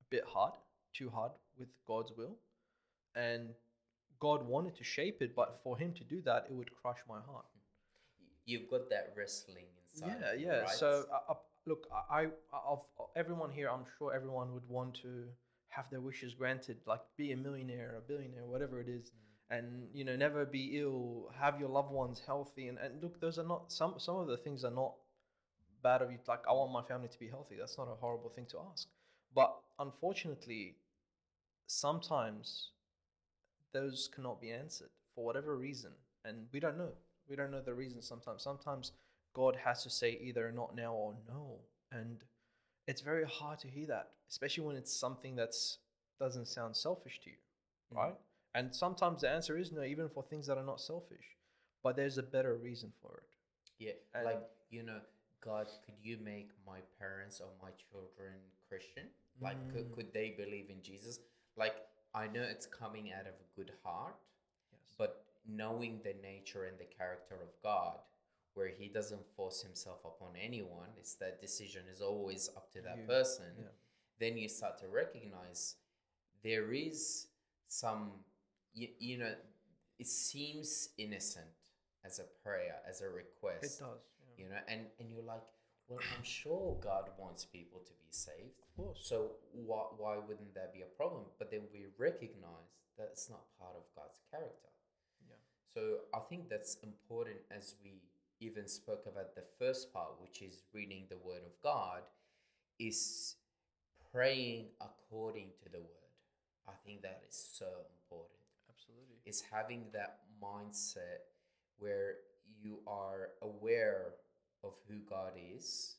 a 0.00 0.04
bit 0.10 0.24
hard, 0.26 0.52
too 0.92 1.08
hard 1.08 1.32
with 1.58 1.68
God's 1.86 2.12
will, 2.16 2.36
and 3.14 3.48
God 4.20 4.46
wanted 4.46 4.76
to 4.76 4.84
shape 4.84 5.18
it, 5.20 5.34
but 5.34 5.60
for 5.62 5.76
Him 5.78 5.92
to 5.94 6.04
do 6.04 6.22
that, 6.22 6.46
it 6.48 6.54
would 6.54 6.70
crush 6.80 6.98
my 7.08 7.20
heart. 7.30 7.46
You've 8.46 8.68
got 8.70 8.90
that 8.90 9.12
wrestling 9.16 9.66
inside. 9.80 10.16
Yeah, 10.20 10.46
yeah. 10.46 10.58
right? 10.60 10.70
So, 10.70 11.04
uh, 11.12 11.32
uh, 11.32 11.34
look, 11.66 11.86
I, 12.10 12.26
I, 12.52 12.58
of 12.66 12.80
everyone 13.16 13.50
here, 13.50 13.70
I'm 13.70 13.84
sure 13.98 14.14
everyone 14.14 14.52
would 14.54 14.68
want 14.68 14.94
to 15.02 15.24
have 15.74 15.90
their 15.90 16.00
wishes 16.00 16.34
granted, 16.34 16.78
like 16.86 17.00
be 17.16 17.32
a 17.32 17.36
millionaire, 17.36 17.96
a 17.98 18.00
billionaire, 18.00 18.46
whatever 18.46 18.80
it 18.80 18.88
is, 18.88 19.10
mm. 19.10 19.58
and 19.58 19.88
you 19.92 20.04
know, 20.04 20.16
never 20.16 20.44
be 20.44 20.78
ill, 20.80 21.30
have 21.38 21.58
your 21.58 21.68
loved 21.68 21.90
ones 21.90 22.22
healthy, 22.24 22.68
and, 22.68 22.78
and 22.78 23.02
look, 23.02 23.20
those 23.20 23.38
are 23.38 23.44
not 23.46 23.72
some 23.72 23.94
some 23.98 24.16
of 24.16 24.26
the 24.26 24.36
things 24.36 24.64
are 24.64 24.70
not 24.70 24.94
bad 25.82 26.02
of 26.02 26.10
you. 26.10 26.18
Like, 26.26 26.40
I 26.48 26.52
want 26.52 26.72
my 26.72 26.82
family 26.82 27.08
to 27.08 27.18
be 27.18 27.28
healthy. 27.28 27.56
That's 27.58 27.76
not 27.78 27.88
a 27.88 27.94
horrible 27.94 28.30
thing 28.30 28.46
to 28.50 28.58
ask, 28.70 28.88
but 29.34 29.54
unfortunately, 29.78 30.76
sometimes 31.66 32.70
those 33.72 34.08
cannot 34.14 34.40
be 34.40 34.50
answered 34.52 34.90
for 35.14 35.24
whatever 35.24 35.56
reason, 35.56 35.90
and 36.24 36.46
we 36.52 36.60
don't 36.60 36.78
know. 36.78 36.90
We 37.28 37.36
don't 37.36 37.50
know 37.50 37.62
the 37.62 37.74
reason 37.74 38.02
sometimes. 38.02 38.42
Sometimes 38.42 38.92
God 39.32 39.56
has 39.56 39.82
to 39.82 39.90
say 39.90 40.18
either 40.22 40.52
not 40.52 40.76
now 40.76 40.92
or 40.92 41.14
no, 41.26 41.58
and 41.90 42.22
it's 42.86 43.00
very 43.00 43.24
hard 43.24 43.58
to 43.60 43.68
hear 43.68 43.86
that, 43.86 44.12
especially 44.28 44.64
when 44.64 44.76
it's 44.76 44.92
something 44.92 45.34
that's 45.36 45.78
doesn't 46.18 46.46
sound 46.46 46.76
selfish 46.76 47.20
to 47.20 47.30
you, 47.30 47.36
Mhm. 47.92 47.96
right? 47.96 48.16
And 48.54 48.74
sometimes 48.74 49.22
the 49.22 49.28
answer 49.28 49.58
is 49.58 49.72
no, 49.72 49.82
even 49.82 50.08
for 50.08 50.22
things 50.22 50.46
that 50.46 50.56
are 50.56 50.64
not 50.64 50.80
selfish, 50.80 51.36
but 51.82 51.96
there's 51.96 52.18
a 52.18 52.22
better 52.22 52.54
reason 52.56 52.92
for 53.02 53.18
it. 53.18 53.28
Yeah, 53.78 53.94
And- 54.14 54.24
like 54.24 54.50
you 54.70 54.82
know, 54.82 55.00
God, 55.40 55.68
could 55.84 55.98
you 56.00 56.16
make 56.18 56.50
my 56.64 56.80
parents 56.98 57.40
or 57.40 57.52
my 57.60 57.70
children 57.72 58.40
Christian? 58.68 59.12
Like, 59.40 59.58
could, 59.72 59.90
Mm. 59.90 59.94
could 59.94 60.12
they 60.12 60.30
believe 60.30 60.70
in 60.70 60.82
Jesus? 60.82 61.18
Like, 61.56 61.74
I 62.14 62.28
know 62.28 62.42
it's 62.42 62.66
coming 62.66 63.12
out 63.12 63.26
of 63.26 63.34
a 63.34 63.44
good 63.56 63.70
heart, 63.82 64.16
Yes. 64.72 64.94
but 64.96 65.24
knowing 65.44 66.00
the 66.02 66.14
nature 66.14 66.64
and 66.66 66.78
the 66.78 66.86
character 66.86 67.40
of 67.42 67.60
God, 67.60 68.00
where 68.54 68.68
He 68.68 68.88
doesn't 68.88 69.26
force 69.36 69.62
Himself 69.62 70.00
upon 70.04 70.36
anyone, 70.36 70.88
it's 70.96 71.14
that 71.16 71.40
decision 71.40 71.82
is 71.90 72.00
always 72.00 72.48
up 72.56 72.72
to 72.72 72.80
that 72.82 72.98
You- 72.98 73.06
person. 73.06 73.54
yeah. 73.58 73.68
Then 74.18 74.38
you 74.38 74.48
start 74.48 74.78
to 74.78 74.88
recognize 74.88 75.76
there 76.42 76.72
is 76.72 77.28
some, 77.68 78.24
you, 78.72 78.88
you 78.98 79.18
know, 79.18 79.34
it 79.98 80.06
seems 80.06 80.90
innocent 80.98 81.50
as 82.04 82.18
a 82.18 82.24
prayer, 82.42 82.80
as 82.88 83.00
a 83.00 83.08
request 83.08 83.64
It 83.64 83.84
does. 83.84 84.00
Yeah. 84.20 84.44
you 84.44 84.50
know 84.50 84.60
and 84.68 84.86
and 84.98 85.10
you're 85.12 85.22
like 85.34 85.42
well 85.88 86.00
i'm 86.16 86.22
sure 86.24 86.76
god 86.80 87.04
wants 87.18 87.44
people 87.44 87.80
to 87.80 87.92
be 88.04 88.10
saved 88.10 88.58
Of 88.60 88.76
course. 88.76 89.00
so 89.10 89.16
why, 89.52 89.82
why 89.96 90.16
wouldn't 90.16 90.54
that 90.54 90.72
be 90.74 90.82
a 90.82 90.90
problem 91.00 91.22
but 91.38 91.50
then 91.52 91.62
we 91.72 91.86
recognize 91.98 92.70
that 92.98 93.08
it's 93.12 93.28
not 93.30 93.44
part 93.60 93.76
of 93.76 93.84
god's 93.94 94.18
character 94.30 94.70
Yeah. 95.28 95.36
so 95.72 95.80
i 96.12 96.20
think 96.28 96.48
that's 96.48 96.74
important 96.82 97.38
as 97.50 97.76
we 97.84 98.02
even 98.44 98.68
spoke 98.68 99.04
about 99.06 99.34
the 99.34 99.44
first 99.58 99.92
part 99.92 100.20
which 100.20 100.42
is 100.42 100.62
reading 100.72 101.04
the 101.08 101.18
word 101.18 101.42
of 101.44 101.52
god 101.62 102.02
is 102.78 103.36
praying 104.12 104.66
according 104.80 105.48
to 105.62 105.68
the 105.70 105.80
word 105.80 106.12
i 106.68 106.72
think 106.84 107.02
that 107.02 107.22
is 107.28 107.48
so 107.52 107.66
important 107.96 108.38
Absolutely. 108.68 109.16
is 109.24 109.42
having 109.50 109.84
that 109.92 110.18
mindset 110.42 111.30
where 111.78 112.16
you 112.62 112.78
are 112.86 113.30
aware 113.42 114.14
of 114.62 114.72
who 114.88 114.96
God 115.08 115.32
is 115.36 115.96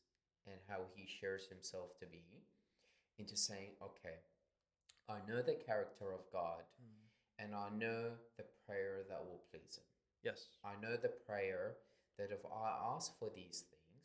and 0.48 0.56
how 0.68 0.82
he 0.96 1.08
shares 1.08 1.48
himself 1.48 1.98
to 2.00 2.06
be 2.06 2.44
into 3.18 3.38
saying, 3.38 3.70
okay, 3.82 4.18
I 5.08 5.18
know 5.28 5.42
the 5.42 5.54
character 5.54 6.12
of 6.12 6.22
God 6.34 6.64
hmm. 6.82 7.44
and 7.44 7.56
I 7.56 7.70
know 7.78 8.12
the 8.38 8.46
prayer 8.66 9.04
that 9.10 9.20
will 9.20 9.42
please 9.52 9.78
him. 9.78 9.86
Yes. 10.24 10.48
I 10.64 10.74
know 10.82 10.98
the 10.98 11.14
prayer 11.28 11.76
that 12.18 12.32
if 12.32 12.44
I 12.46 12.96
ask 12.96 13.18
for 13.20 13.30
these 13.36 13.64
things, 13.70 14.04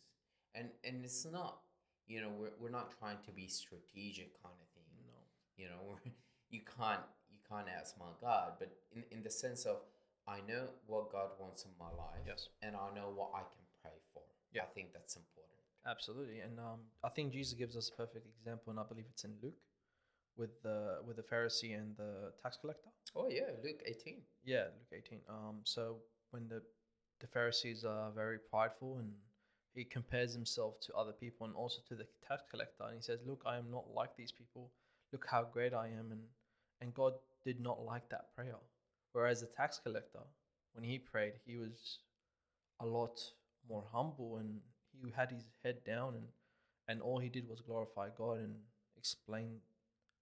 and, 0.54 0.68
and 0.84 1.04
it's 1.04 1.24
not, 1.26 1.60
you 2.06 2.20
know, 2.20 2.30
we're, 2.36 2.50
we're 2.60 2.70
not 2.80 2.92
trying 2.98 3.18
to 3.26 3.32
be 3.32 3.46
strategic 3.48 4.40
kind 4.42 4.54
of 4.60 4.68
thing 4.74 4.88
No. 5.06 5.18
you 5.56 5.68
know 5.70 5.80
we're- 5.86 6.12
you 6.50 6.60
can't 6.76 7.06
you 7.30 7.38
can't 7.48 7.68
ask 7.68 7.94
my 7.98 8.10
god 8.20 8.54
but 8.58 8.70
in, 8.96 9.04
in 9.12 9.22
the 9.22 9.30
sense 9.30 9.64
of 9.64 9.76
i 10.26 10.38
know 10.48 10.64
what 10.86 11.12
god 11.12 11.30
wants 11.38 11.64
in 11.64 11.70
my 11.78 11.86
life 12.04 12.24
Yes. 12.26 12.48
and 12.62 12.74
i 12.74 12.88
know 12.96 13.08
what 13.14 13.30
i 13.34 13.42
can 13.52 13.64
pray 13.82 13.98
for 14.12 14.22
Yeah. 14.52 14.62
i 14.62 14.66
think 14.74 14.92
that's 14.92 15.14
important 15.16 15.46
Absolutely, 15.86 16.40
and 16.40 16.58
um, 16.60 16.80
I 17.02 17.08
think 17.08 17.32
Jesus 17.32 17.54
gives 17.54 17.74
us 17.74 17.88
a 17.90 17.96
perfect 17.96 18.26
example, 18.36 18.68
and 18.70 18.78
I 18.78 18.82
believe 18.86 19.06
it's 19.08 19.24
in 19.24 19.32
Luke, 19.42 19.56
with 20.36 20.60
the 20.62 20.98
with 21.06 21.16
the 21.16 21.22
Pharisee 21.22 21.72
and 21.74 21.96
the 21.96 22.32
tax 22.42 22.58
collector. 22.60 22.90
oh 23.16 23.28
yeah 23.30 23.48
luke 23.64 23.80
18 23.86 24.20
Yeah, 24.44 24.64
Luke 24.76 24.92
eighteen. 24.92 25.20
Um, 25.26 25.60
so 25.64 25.96
when 26.32 26.48
the 26.48 26.60
the 27.20 27.26
Pharisees 27.26 27.84
are 27.84 28.10
very 28.10 28.38
prideful 28.38 28.98
and 28.98 29.12
he 29.74 29.84
compares 29.84 30.34
himself 30.34 30.80
to 30.80 30.94
other 30.94 31.12
people 31.12 31.46
and 31.46 31.54
also 31.54 31.80
to 31.88 31.94
the 31.94 32.06
tax 32.26 32.42
collector, 32.50 32.84
and 32.84 32.96
he 32.96 33.02
says, 33.02 33.20
"Look, 33.24 33.42
I 33.46 33.56
am 33.56 33.70
not 33.70 33.94
like 33.94 34.16
these 34.16 34.32
people. 34.32 34.72
Look 35.12 35.26
how 35.26 35.44
great 35.44 35.72
I 35.72 35.88
am." 35.88 36.10
And 36.10 36.28
and 36.80 36.94
God 36.94 37.14
did 37.44 37.60
not 37.60 37.84
like 37.84 38.08
that 38.08 38.34
prayer. 38.34 38.56
Whereas 39.12 39.40
the 39.40 39.46
tax 39.46 39.78
collector, 39.78 40.24
when 40.72 40.84
he 40.84 40.98
prayed, 40.98 41.34
he 41.46 41.56
was 41.56 41.98
a 42.80 42.86
lot 42.86 43.20
more 43.68 43.84
humble 43.92 44.38
and 44.38 44.60
he 45.02 45.10
had 45.10 45.30
his 45.30 45.44
head 45.62 45.84
down 45.84 46.16
and 46.16 46.28
and 46.88 47.00
all 47.00 47.18
he 47.18 47.28
did 47.28 47.48
was 47.48 47.60
glorify 47.60 48.08
God 48.16 48.38
and 48.38 48.56
explain 48.96 49.60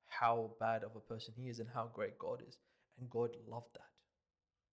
how 0.06 0.50
bad 0.60 0.84
of 0.84 0.96
a 0.96 1.00
person 1.00 1.32
he 1.36 1.48
is 1.48 1.60
and 1.60 1.68
how 1.70 1.86
great 1.86 2.18
God 2.18 2.42
is. 2.46 2.58
And 2.98 3.08
God 3.08 3.36
loved 3.46 3.72
that. 3.74 3.92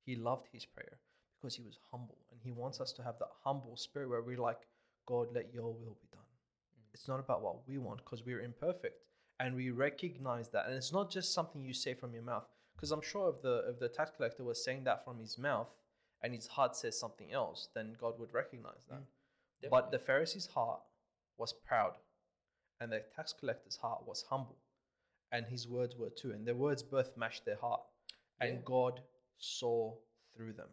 He 0.06 0.16
loved 0.16 0.48
his 0.52 0.66
prayer 0.66 1.00
because 1.46 1.56
he 1.56 1.64
was 1.64 1.78
humble. 1.92 2.18
And 2.32 2.40
he 2.44 2.52
wants 2.52 2.82
us 2.82 2.92
to 2.94 3.04
have 3.04 3.20
that 3.20 3.30
humble 3.44 3.78
spirit 3.78 4.10
where 4.10 4.22
we're 4.24 4.42
like, 4.42 4.62
God, 5.06 5.28
let 5.32 5.54
your 5.54 5.66
will 5.68 5.98
be 6.02 6.08
done. 6.12 6.22
Mm. 6.22 6.94
It's 6.96 7.08
not 7.08 7.20
about 7.20 7.44
what 7.44 7.68
we 7.68 7.78
want 7.78 8.04
because 8.04 8.26
we're 8.26 8.42
imperfect. 8.42 9.04
And 9.40 9.56
we 9.56 9.70
recognize 9.70 10.50
that. 10.50 10.66
And 10.66 10.76
it's 10.76 10.92
not 10.92 11.12
just 11.12 11.34
something 11.34 11.62
you 11.62 11.74
say 11.74 11.94
from 11.94 12.14
your 12.14 12.24
mouth. 12.24 12.46
Because 12.76 12.92
I'm 12.92 13.02
sure 13.02 13.30
if 13.30 13.42
the 13.44 13.70
if 13.70 13.80
the 13.80 13.88
tax 13.88 14.12
collector 14.18 14.44
was 14.44 14.64
saying 14.64 14.86
that 14.86 15.06
from 15.06 15.20
his 15.20 15.38
mouth 15.38 15.68
and 16.24 16.34
his 16.34 16.48
heart 16.48 16.76
says 16.76 17.00
something 17.00 17.32
else, 17.32 17.70
then 17.76 17.96
God 18.00 18.20
would 18.20 18.34
recognize 18.34 18.84
that. 18.90 19.02
Mm. 19.02 19.70
But 19.70 19.92
the 19.92 20.00
Pharisee's 20.00 20.48
heart 20.48 20.82
was 21.38 21.54
proud, 21.54 21.94
and 22.82 22.92
the 22.92 23.04
tax 23.16 23.34
collector's 23.34 23.78
heart 23.78 24.02
was 24.08 24.26
humble, 24.30 24.58
and 25.32 25.46
his 25.46 25.68
words 25.68 25.96
were 25.96 26.10
too. 26.10 26.32
And 26.32 26.46
their 26.46 26.56
words 26.56 26.82
both 26.84 27.16
matched 27.16 27.46
their 27.46 27.58
heart, 27.58 27.82
and 28.42 28.56
Yeah. 28.56 28.62
God 28.66 29.02
saw 29.38 29.94
through 30.36 30.54
them. 30.54 30.70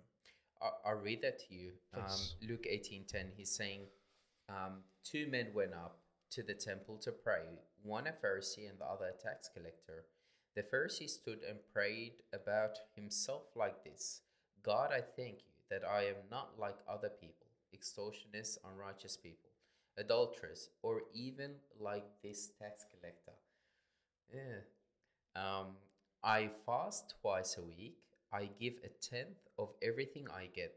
I- 0.62 0.90
I'll 0.90 0.96
read 1.00 1.22
that 1.22 1.38
to 1.48 1.54
you. 1.54 1.72
Um. 1.94 2.48
Luke 2.48 2.66
eighteen 2.68 3.04
ten. 3.04 3.32
He's 3.36 3.50
saying, 3.50 3.82
um, 4.48 4.84
two 5.04 5.26
men 5.28 5.52
went 5.54 5.74
up 5.74 5.98
to 6.30 6.42
the 6.42 6.54
temple 6.54 6.96
to 6.98 7.12
pray, 7.12 7.42
one 7.82 8.06
a 8.06 8.12
Pharisee 8.12 8.68
and 8.68 8.78
the 8.78 8.84
other 8.84 9.06
a 9.06 9.22
tax 9.22 9.48
collector. 9.52 10.06
The 10.54 10.62
Pharisee 10.62 11.08
stood 11.08 11.40
and 11.48 11.58
prayed 11.72 12.22
about 12.32 12.78
himself 12.94 13.44
like 13.56 13.84
this: 13.84 14.22
God, 14.62 14.92
I 14.92 15.00
thank 15.00 15.38
you 15.46 15.52
that 15.70 15.84
I 15.84 16.02
am 16.04 16.28
not 16.30 16.58
like 16.58 16.76
other 16.88 17.08
people, 17.08 17.46
extortionists, 17.74 18.58
unrighteous 18.64 19.16
people, 19.16 19.50
adulterers, 19.96 20.68
or 20.82 21.02
even 21.14 21.52
like 21.80 22.04
this 22.22 22.50
tax 22.58 22.84
collector. 22.90 23.32
Yeah. 24.32 24.60
Um, 25.34 25.76
I 26.22 26.48
fast 26.66 27.14
twice 27.20 27.56
a 27.56 27.62
week. 27.62 27.98
I 28.32 28.48
give 28.58 28.74
a 28.82 28.88
tenth 28.88 29.48
of 29.58 29.74
everything 29.82 30.26
I 30.30 30.46
get. 30.46 30.74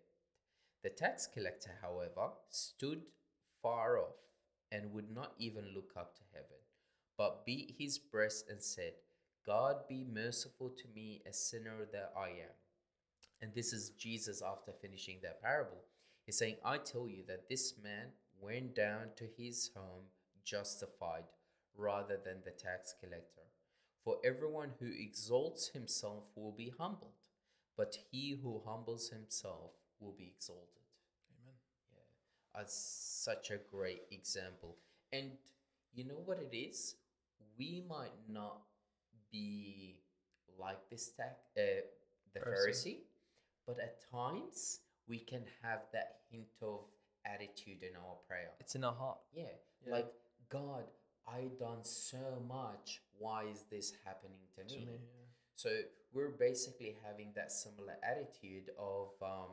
The 0.83 0.89
tax 0.89 1.25
collector, 1.25 1.71
however, 1.81 2.31
stood 2.49 3.03
far 3.61 3.97
off 3.97 4.17
and 4.71 4.91
would 4.93 5.09
not 5.09 5.33
even 5.39 5.73
look 5.73 5.93
up 5.97 6.15
to 6.15 6.21
heaven, 6.33 6.57
but 7.17 7.45
beat 7.45 7.75
his 7.79 7.97
breast 7.97 8.45
and 8.49 8.61
said, 8.61 8.93
God 9.45 9.87
be 9.87 10.03
merciful 10.03 10.69
to 10.69 10.83
me, 10.93 11.21
a 11.25 11.31
sinner 11.31 11.87
that 11.93 12.11
I 12.17 12.27
am. 12.29 12.55
And 13.41 13.53
this 13.53 13.71
is 13.71 13.91
Jesus 13.91 14.41
after 14.41 14.73
finishing 14.73 15.19
that 15.21 15.41
parable. 15.41 15.83
He's 16.25 16.37
saying, 16.37 16.55
I 16.65 16.77
tell 16.77 17.07
you 17.07 17.23
that 17.27 17.47
this 17.47 17.75
man 17.81 18.07
went 18.41 18.75
down 18.75 19.09
to 19.17 19.25
his 19.37 19.71
home 19.75 20.05
justified 20.43 21.23
rather 21.77 22.17
than 22.23 22.41
the 22.43 22.51
tax 22.51 22.93
collector. 22.99 23.43
For 24.03 24.17
everyone 24.25 24.71
who 24.79 24.91
exalts 24.91 25.69
himself 25.69 26.23
will 26.35 26.51
be 26.51 26.73
humbled, 26.77 27.13
but 27.77 27.97
he 28.11 28.37
who 28.41 28.61
humbles 28.65 29.09
himself 29.09 29.71
will 29.99 30.13
be 30.17 30.31
exalted. 30.35 30.83
Amen. 31.31 31.55
Yeah, 31.93 32.01
that's 32.55 32.75
such 33.23 33.51
a 33.51 33.57
great 33.71 34.03
example. 34.11 34.77
And 35.11 35.31
you 35.93 36.05
know 36.05 36.21
what 36.25 36.39
it 36.39 36.55
is? 36.55 36.95
We 37.57 37.83
might 37.87 38.17
not 38.29 38.61
be 39.31 39.97
like 40.59 40.79
this 40.89 41.11
tech, 41.11 41.37
uh, 41.57 41.61
the 42.33 42.39
Pharisee. 42.39 42.99
But 43.67 43.77
at 43.79 43.99
times 44.11 44.79
we 45.07 45.19
can 45.19 45.43
have 45.63 45.81
that 45.93 46.17
hint 46.31 46.47
of 46.61 46.81
attitude 47.25 47.81
in 47.81 47.95
our 47.95 48.15
prayer. 48.27 48.51
It's 48.59 48.75
in 48.75 48.83
our 48.83 48.93
heart. 48.93 49.17
Yeah. 49.33 49.43
Yeah. 49.85 49.93
Like, 49.93 50.11
God, 50.49 50.83
I 51.27 51.49
done 51.59 51.83
so 51.83 52.43
much. 52.47 53.01
Why 53.17 53.45
is 53.45 53.63
this 53.71 53.93
happening 54.05 54.45
to 54.55 54.63
To 54.63 54.79
me? 54.79 54.85
me, 54.85 54.91
yeah. 55.01 55.25
So 55.55 55.69
we're 56.15 56.29
basically 56.29 56.95
having 57.05 57.33
that 57.35 57.51
similar 57.51 57.95
attitude 58.01 58.71
of, 58.79 59.09
um, 59.21 59.51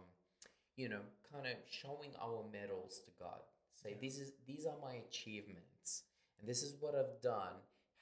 you 0.76 0.88
know, 0.88 1.02
kind 1.30 1.46
of 1.46 1.56
showing 1.68 2.12
our 2.22 2.44
medals 2.52 3.00
to 3.04 3.10
God. 3.18 3.40
Say, 3.74 3.90
Yeah. 3.90 4.00
this 4.00 4.18
is 4.18 4.32
these 4.46 4.64
are 4.64 4.78
my 4.78 4.94
achievements, 4.94 6.04
and 6.38 6.48
this 6.48 6.62
is 6.62 6.74
what 6.80 6.94
I've 6.94 7.20
done. 7.20 7.56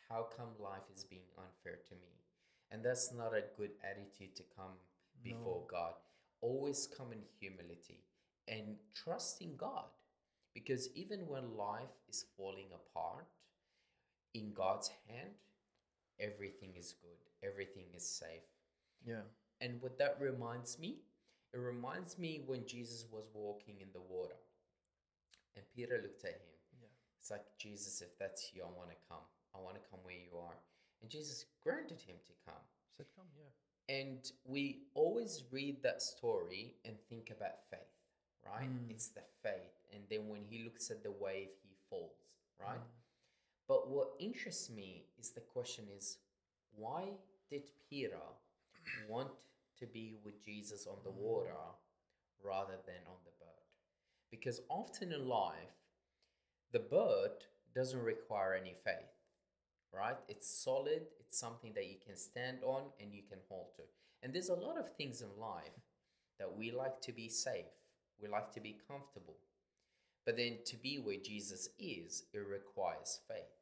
How 0.08 0.24
come 0.24 0.58
life 0.58 0.88
is 0.94 1.04
being 1.04 1.28
unfair 1.38 1.78
to 1.88 1.94
me? 1.94 2.12
And 2.70 2.84
that's 2.84 3.12
not 3.12 3.34
a 3.34 3.42
good 3.56 3.72
attitude 3.82 4.36
to 4.36 4.44
come 4.56 4.74
before 5.22 5.60
No. 5.62 5.66
God. 5.66 5.94
Always 6.40 6.86
come 6.86 7.12
in 7.12 7.22
humility 7.40 8.04
and 8.46 8.78
trusting 8.94 9.56
God, 9.56 9.88
because 10.54 10.94
even 10.94 11.26
when 11.28 11.56
life 11.56 11.96
is 12.08 12.24
falling 12.36 12.72
apart, 12.72 13.26
in 14.34 14.52
God's 14.52 14.88
hand, 15.08 15.34
everything 16.18 16.76
is 16.76 16.92
good, 16.92 17.18
everything 17.44 17.84
is 17.94 18.06
safe. 18.06 18.48
Yeah. 19.06 19.26
And 19.60 19.80
what 19.80 19.98
that 19.98 20.16
reminds 20.20 20.78
me, 20.78 20.96
it 21.52 21.58
reminds 21.58 22.18
me 22.18 22.42
when 22.46 22.66
Jesus 22.66 23.06
was 23.10 23.24
walking 23.34 23.76
in 23.80 23.88
the 23.92 24.00
water 24.00 24.36
and 25.56 25.64
Peter 25.74 26.00
looked 26.02 26.24
at 26.24 26.30
him. 26.30 26.56
Yeah. 26.80 26.88
It's 27.20 27.30
like, 27.30 27.44
Jesus, 27.58 28.00
if 28.00 28.18
that's 28.18 28.52
you, 28.54 28.62
I 28.62 28.78
want 28.78 28.90
to 28.90 28.96
come. 29.08 29.24
I 29.54 29.58
want 29.58 29.74
to 29.74 29.90
come 29.90 30.00
where 30.02 30.14
you 30.14 30.38
are. 30.38 30.56
And 31.02 31.10
Jesus 31.10 31.46
granted 31.62 32.00
him 32.00 32.16
to 32.26 32.32
come. 32.46 32.62
Said 32.96 33.06
come, 33.16 33.26
yeah. 33.36 33.50
And 33.94 34.30
we 34.44 34.82
always 34.94 35.42
read 35.50 35.82
that 35.82 36.00
story 36.00 36.76
and 36.84 36.94
think 37.08 37.30
about 37.36 37.64
faith, 37.70 37.80
right? 38.46 38.68
Mm. 38.68 38.90
It's 38.90 39.08
the 39.08 39.22
faith. 39.42 39.82
And 39.92 40.02
then 40.08 40.28
when 40.28 40.42
he 40.48 40.62
looks 40.62 40.90
at 40.90 41.02
the 41.02 41.10
wave, 41.10 41.48
he 41.62 41.74
falls, 41.88 42.14
right? 42.60 42.78
Mm. 42.78 43.00
But 43.66 43.90
what 43.90 44.10
interests 44.20 44.70
me 44.70 45.06
is 45.18 45.30
the 45.30 45.40
question 45.40 45.86
is 45.96 46.18
why 46.76 47.04
did 47.50 47.62
Peter 47.88 48.20
want 49.08 49.30
to 49.78 49.86
be 49.86 50.14
with 50.24 50.44
Jesus 50.44 50.86
on 50.86 50.98
the 51.04 51.10
water 51.10 51.54
rather 52.44 52.74
than 52.86 53.02
on 53.06 53.18
the 53.24 53.32
boat? 53.38 53.50
Because 54.30 54.60
often 54.68 55.12
in 55.12 55.28
life, 55.28 55.54
the 56.72 56.78
boat 56.78 57.46
doesn't 57.74 58.02
require 58.02 58.54
any 58.54 58.74
faith, 58.84 58.94
right? 59.92 60.16
It's 60.28 60.48
solid, 60.48 61.02
it's 61.18 61.38
something 61.38 61.72
that 61.74 61.88
you 61.88 61.96
can 62.04 62.16
stand 62.16 62.58
on 62.64 62.82
and 63.00 63.12
you 63.12 63.22
can 63.28 63.38
hold 63.48 63.74
to. 63.76 63.82
And 64.22 64.32
there's 64.32 64.48
a 64.48 64.54
lot 64.54 64.78
of 64.78 64.94
things 64.96 65.22
in 65.22 65.28
life 65.40 65.80
that 66.38 66.56
we 66.56 66.70
like 66.70 67.00
to 67.02 67.12
be 67.12 67.28
safe, 67.28 67.66
we 68.20 68.28
like 68.28 68.52
to 68.52 68.60
be 68.60 68.78
comfortable. 68.88 69.36
But 70.24 70.36
then 70.36 70.58
to 70.66 70.76
be 70.76 70.98
where 70.98 71.16
Jesus 71.16 71.70
is, 71.78 72.24
it 72.32 72.46
requires 72.46 73.20
faith. 73.26 73.56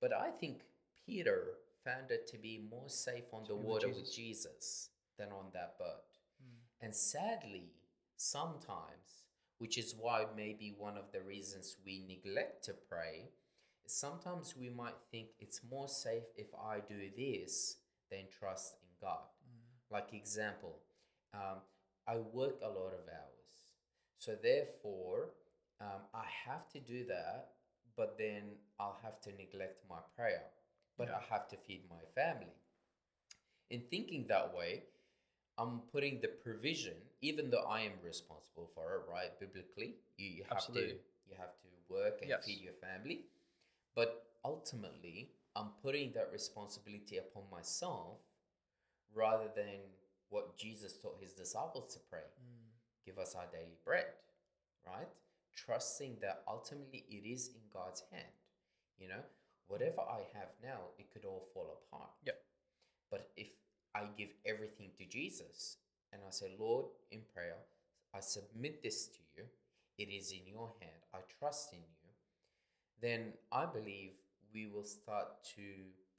But 0.00 0.12
I 0.12 0.30
think 0.30 0.62
Peter 1.06 1.44
found 1.84 2.10
it 2.10 2.26
to 2.28 2.38
be 2.38 2.66
more 2.70 2.88
safe 2.88 3.24
on 3.32 3.42
the 3.48 3.54
be 3.54 3.60
with 3.60 3.66
water 3.66 3.88
with 3.88 4.12
Jesus. 4.12 4.16
Jesus 4.16 4.88
than 5.18 5.28
on 5.28 5.46
that 5.52 5.78
boat. 5.78 6.18
Mm. 6.42 6.86
And 6.86 6.94
sadly, 6.94 7.72
sometimes, 8.16 9.24
which 9.58 9.78
is 9.78 9.94
why 9.98 10.26
maybe 10.36 10.74
one 10.76 10.96
of 10.96 11.12
the 11.12 11.20
reasons 11.20 11.76
we 11.84 12.04
neglect 12.08 12.64
to 12.64 12.74
pray, 12.88 13.30
is 13.84 13.92
sometimes 13.92 14.54
we 14.58 14.68
might 14.68 14.94
think 15.10 15.28
it's 15.40 15.60
more 15.68 15.88
safe 15.88 16.24
if 16.36 16.48
I 16.54 16.80
do 16.80 17.10
this 17.16 17.76
than 18.10 18.20
trust 18.38 18.76
in 18.82 18.88
God. 19.00 19.24
Like 19.90 20.14
example, 20.14 20.78
um, 21.34 21.58
I 22.08 22.16
work 22.16 22.60
a 22.62 22.68
lot 22.68 22.94
of 22.94 23.06
hours, 23.08 23.74
so 24.18 24.36
therefore 24.42 25.30
um, 25.80 26.02
I 26.14 26.24
have 26.46 26.68
to 26.70 26.80
do 26.80 27.04
that, 27.06 27.48
but 27.96 28.16
then 28.18 28.42
I'll 28.80 28.98
have 29.02 29.20
to 29.22 29.30
neglect 29.30 29.84
my 29.88 29.98
prayer, 30.16 30.42
but 30.98 31.08
I 31.08 31.20
have 31.30 31.48
to 31.48 31.56
feed 31.56 31.82
my 31.90 32.02
family. 32.14 32.52
In 33.70 33.82
thinking 33.90 34.26
that 34.28 34.54
way, 34.54 34.84
I'm 35.58 35.80
putting 35.92 36.20
the 36.20 36.28
provision, 36.28 36.94
even 37.20 37.50
though 37.50 37.64
I 37.68 37.80
am 37.80 37.92
responsible 38.04 38.70
for 38.74 38.94
it, 38.94 39.02
right? 39.10 39.38
Biblically, 39.38 39.96
you, 40.16 40.28
you 40.28 40.42
have 40.44 40.58
Absolutely. 40.58 40.88
to 40.88 40.98
you 41.28 41.36
have 41.38 41.54
to 41.62 41.68
work 41.88 42.20
and 42.20 42.30
Yes. 42.30 42.44
feed 42.44 42.60
your 42.60 42.74
family, 42.74 43.26
but 43.94 44.26
ultimately, 44.44 45.30
I'm 45.54 45.70
putting 45.82 46.12
that 46.12 46.30
responsibility 46.32 47.18
upon 47.18 47.44
myself 47.50 48.18
rather 49.14 49.48
than 49.54 49.80
what 50.30 50.56
Jesus 50.56 50.94
taught 50.96 51.18
his 51.20 51.32
disciples 51.34 51.92
to 51.94 52.00
pray 52.10 52.20
mm. 52.20 52.72
give 53.04 53.18
us 53.18 53.34
our 53.34 53.46
daily 53.52 53.76
bread, 53.84 54.06
right? 54.86 55.08
Trusting 55.54 56.16
that 56.22 56.42
ultimately 56.48 57.04
it 57.10 57.26
is 57.28 57.48
in 57.48 57.60
God's 57.72 58.02
hand. 58.10 58.32
You 58.98 59.08
know, 59.08 59.22
whatever 59.68 60.00
I 60.00 60.20
have 60.38 60.48
now, 60.62 60.80
it 60.98 61.12
could 61.12 61.24
all 61.24 61.46
fall 61.54 61.78
apart. 61.86 62.10
Yep. 62.26 62.38
But 63.10 63.30
if 63.36 63.48
I 63.94 64.04
give 64.16 64.30
everything 64.46 64.90
to 64.98 65.04
Jesus 65.04 65.76
and 66.12 66.22
I 66.26 66.30
say, 66.30 66.52
Lord, 66.58 66.86
in 67.10 67.20
prayer, 67.34 67.56
I 68.14 68.20
submit 68.20 68.82
this 68.82 69.06
to 69.08 69.18
you, 69.36 69.44
it 69.98 70.10
is 70.10 70.32
in 70.32 70.46
your 70.46 70.72
hand, 70.80 71.00
I 71.14 71.18
trust 71.38 71.72
in 71.72 71.78
you, 71.78 72.10
then 73.00 73.32
I 73.50 73.66
believe 73.66 74.12
we 74.54 74.66
will 74.66 74.84
start 74.84 75.42
to 75.56 75.62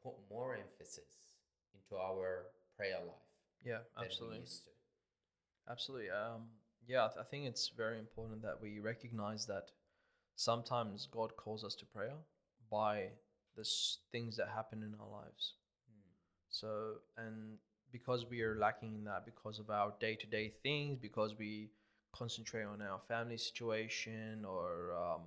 put 0.03 0.13
more 0.29 0.55
emphasis 0.55 1.33
into 1.73 2.01
our 2.01 2.45
prayer 2.75 2.97
life 2.99 3.15
Yeah, 3.63 3.79
than 3.95 4.05
absolutely. 4.05 4.37
we 4.37 4.41
used 4.41 4.63
to. 4.65 4.69
Absolutely. 5.69 6.09
Um, 6.09 6.41
yeah, 6.87 7.05
I, 7.05 7.07
th- 7.07 7.19
I 7.19 7.23
think 7.23 7.45
it's 7.45 7.69
very 7.69 7.97
important 7.99 8.41
that 8.41 8.61
we 8.61 8.79
recognize 8.79 9.45
that 9.45 9.71
sometimes 10.35 11.07
God 11.11 11.35
calls 11.37 11.63
us 11.63 11.75
to 11.75 11.85
prayer 11.85 12.15
by 12.69 13.09
the 13.55 13.67
things 14.11 14.37
that 14.37 14.49
happen 14.53 14.83
in 14.83 14.95
our 14.99 15.09
lives. 15.21 15.53
So, 16.49 16.95
and 17.17 17.57
because 17.91 18.25
we 18.29 18.41
are 18.41 18.55
lacking 18.55 18.93
in 18.95 19.03
that 19.05 19.25
because 19.25 19.59
of 19.59 19.69
our 19.69 19.93
day 19.99 20.15
to 20.15 20.27
day 20.27 20.51
things, 20.61 20.97
because 20.99 21.35
we 21.37 21.69
concentrate 22.11 22.63
on 22.63 22.81
our 22.81 22.99
family 23.07 23.37
situation 23.37 24.45
or, 24.45 24.93
um, 24.93 25.21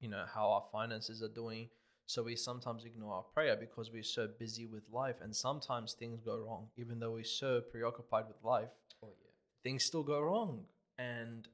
you 0.00 0.08
know, 0.08 0.24
how 0.32 0.50
our 0.50 0.64
finances 0.72 1.22
are 1.22 1.28
doing. 1.28 1.68
So 2.06 2.24
we 2.24 2.34
sometimes 2.34 2.84
ignore 2.84 3.14
our 3.14 3.22
prayer 3.22 3.56
because 3.56 3.92
we're 3.92 4.02
so 4.02 4.28
busy 4.38 4.66
with 4.66 4.82
life, 4.92 5.16
and 5.22 5.34
sometimes 5.34 5.92
things 5.92 6.20
go 6.20 6.36
wrong. 6.36 6.66
Even 6.76 6.98
though 6.98 7.12
we're 7.12 7.24
so 7.24 7.60
preoccupied 7.60 8.24
with 8.26 8.42
life, 8.42 8.70
Oh, 9.02 9.08
yeah. 9.22 9.30
things 9.62 9.84
still 9.84 10.02
go 10.02 10.20
wrong 10.20 10.64
and 10.98 11.48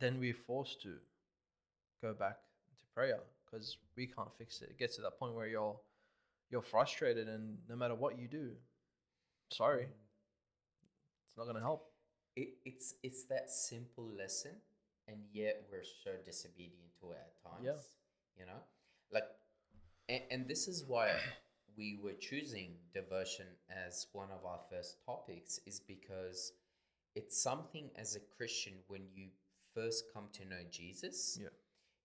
then 0.00 0.18
we're 0.18 0.34
forced 0.34 0.82
to 0.82 0.94
go 2.00 2.12
back 2.12 2.38
to 2.78 2.94
prayer 2.94 3.20
because 3.52 3.76
we 3.96 4.06
can't 4.06 4.32
fix 4.38 4.62
it. 4.62 4.70
It 4.70 4.78
gets 4.78 4.96
to 4.96 5.02
that 5.02 5.18
point 5.18 5.34
where 5.34 5.46
you're 5.46 5.76
you're 6.50 6.62
frustrated 6.62 7.28
and 7.28 7.58
no 7.68 7.76
matter 7.76 7.94
what 7.94 8.18
you 8.18 8.28
do 8.28 8.50
sorry 9.50 9.84
it's 9.84 11.38
not 11.38 11.44
going 11.44 11.56
to 11.56 11.62
help. 11.62 11.90
It, 12.36 12.50
it's 12.64 12.94
it's 13.02 13.24
that 13.24 13.50
simple 13.50 14.08
lesson 14.16 14.52
and 15.08 15.18
yet 15.32 15.64
we're 15.70 15.84
so 16.04 16.10
disobedient 16.24 16.92
to 17.00 17.12
it 17.12 17.18
at 17.20 17.42
times 17.50 17.64
Yeah. 17.64 18.40
you 18.40 18.46
know? 18.46 18.60
Like 19.12 19.24
and, 20.08 20.22
and 20.30 20.48
this 20.48 20.68
is 20.68 20.84
why 20.86 21.10
we 21.76 21.98
were 22.02 22.12
choosing 22.12 22.76
devotion 22.94 23.46
as 23.70 24.06
one 24.12 24.28
of 24.30 24.44
our 24.44 24.60
first 24.70 24.96
topics 25.06 25.58
is 25.66 25.80
because 25.80 26.52
it's 27.14 27.42
something 27.42 27.90
as 27.96 28.14
a 28.16 28.20
christian 28.36 28.74
when 28.88 29.02
you 29.14 29.28
first 29.74 30.04
come 30.12 30.24
to 30.32 30.44
know 30.44 30.60
jesus 30.70 31.38
yeah 31.40 31.48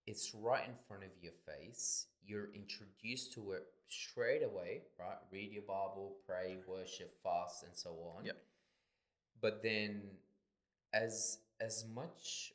it's 0.08 0.34
right 0.34 0.66
in 0.66 0.74
front 0.88 1.04
of 1.04 1.10
your 1.22 1.34
face. 1.46 2.08
You're 2.26 2.50
introduced 2.56 3.34
to 3.34 3.52
it 3.52 3.64
straight 3.88 4.44
away, 4.44 4.84
right? 5.00 5.18
Read 5.32 5.52
your 5.54 5.64
Bible, 5.64 6.16
pray, 6.26 6.58
worship, 6.68 7.14
fast, 7.24 7.64
and 7.64 7.76
so 7.76 7.92
on. 8.18 8.26
Yep. 8.26 8.38
But 9.42 9.62
then, 9.62 10.02
as 10.94 11.40
as 11.62 11.86
much 11.94 12.54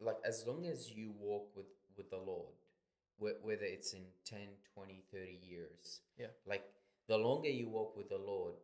like 0.00 0.16
as 0.24 0.44
long 0.46 0.66
as 0.66 0.90
you 0.90 1.12
walk 1.18 1.54
with 1.56 1.66
with 1.96 2.10
the 2.10 2.16
Lord, 2.18 2.54
wh- 3.18 3.44
whether 3.44 3.64
it's 3.64 3.92
in 3.92 4.04
10, 4.24 4.38
20, 4.74 5.02
30 5.12 5.38
years, 5.42 6.00
Yeah. 6.18 6.28
like 6.46 6.64
the 7.06 7.18
longer 7.18 7.48
you 7.48 7.68
walk 7.68 7.96
with 7.96 8.08
the 8.08 8.18
Lord, 8.18 8.54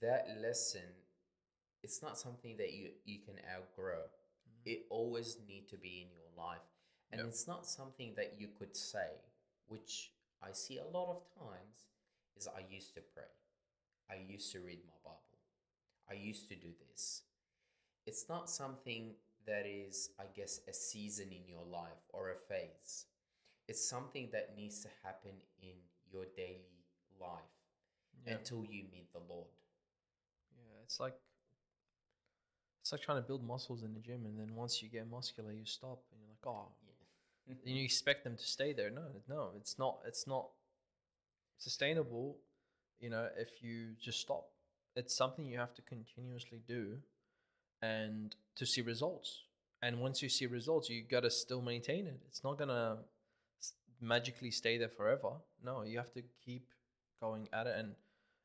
that 0.00 0.28
lesson, 0.40 0.94
it's 1.82 2.02
not 2.02 2.18
something 2.18 2.56
that 2.56 2.72
you 2.72 2.92
you 3.04 3.18
can 3.20 3.36
outgrow. 3.54 4.00
Mm-hmm. 4.02 4.70
It 4.70 4.86
always 4.90 5.38
need 5.46 5.68
to 5.68 5.76
be 5.76 6.02
in 6.02 6.08
your 6.16 6.30
life 6.36 6.64
and 7.12 7.18
Yep. 7.20 7.28
it's 7.28 7.46
not 7.46 7.66
something 7.66 8.14
that 8.14 8.40
you 8.40 8.48
could 8.58 8.76
say 8.76 9.10
which 9.68 10.12
i 10.42 10.52
see 10.52 10.78
a 10.78 10.84
lot 10.84 11.08
of 11.16 11.22
times 11.38 11.86
is 12.36 12.48
i 12.48 12.60
used 12.70 12.94
to 12.94 13.00
pray. 13.00 13.24
I 14.10 14.16
used 14.28 14.50
to 14.52 14.58
read 14.60 14.80
my 14.86 14.98
bible. 15.04 15.38
I 16.10 16.14
used 16.14 16.48
to 16.48 16.56
do 16.56 16.72
this. 16.88 17.22
It's 18.06 18.28
not 18.28 18.50
something 18.50 19.14
that 19.46 19.66
is 19.66 20.10
i 20.18 20.24
guess 20.34 20.60
a 20.68 20.72
season 20.72 21.28
in 21.30 21.46
your 21.48 21.64
life 21.64 22.02
or 22.12 22.30
a 22.30 22.36
phase. 22.36 23.06
It's 23.68 23.84
something 23.88 24.30
that 24.32 24.56
needs 24.56 24.80
to 24.82 24.88
happen 25.04 25.32
in 25.62 25.76
your 26.12 26.24
daily 26.36 26.82
life 27.20 27.54
yeah. 28.26 28.34
until 28.34 28.64
you 28.64 28.82
meet 28.92 29.12
the 29.12 29.20
lord. 29.28 29.46
Yeah 30.56 30.82
it's 30.84 30.98
like 30.98 31.14
it's 32.80 32.90
like 32.92 33.00
trying 33.02 33.18
to 33.22 33.26
build 33.26 33.44
muscles 33.46 33.82
in 33.82 33.92
the 33.94 34.00
gym 34.00 34.24
and 34.24 34.38
then 34.38 34.56
once 34.56 34.82
you 34.82 34.88
get 34.88 35.08
muscular 35.08 35.52
you 35.52 35.64
stop 35.64 36.00
and 36.10 36.20
you're 36.20 36.30
like 36.30 36.46
oh. 36.46 36.72
And 37.66 37.76
you 37.76 37.84
expect 37.84 38.24
them 38.24 38.36
to 38.36 38.44
stay 38.44 38.72
there. 38.72 38.90
No, 38.90 39.02
no, 39.28 39.50
it's 39.56 39.78
not. 39.78 39.98
It's 40.06 40.26
not 40.26 40.48
sustainable. 41.58 42.36
You 43.00 43.10
know, 43.10 43.28
if 43.36 43.62
you 43.62 43.94
just 44.00 44.20
stop, 44.20 44.48
it's 44.96 45.14
something 45.14 45.46
you 45.46 45.58
have 45.58 45.74
to 45.74 45.82
continuously 45.82 46.60
do, 46.66 46.98
and 47.82 48.34
to 48.56 48.66
see 48.66 48.82
results. 48.82 49.42
And 49.82 50.00
once 50.00 50.22
you 50.22 50.28
see 50.28 50.46
results, 50.46 50.90
you 50.90 51.02
gotta 51.02 51.30
still 51.30 51.62
maintain 51.62 52.06
it. 52.06 52.20
It's 52.28 52.44
not 52.44 52.58
gonna 52.58 52.98
magically 54.00 54.50
stay 54.50 54.78
there 54.78 54.88
forever. 54.88 55.32
No, 55.64 55.82
you 55.82 55.98
have 55.98 56.12
to 56.12 56.22
keep 56.44 56.68
going 57.20 57.48
at 57.52 57.66
it, 57.66 57.76
and 57.78 57.94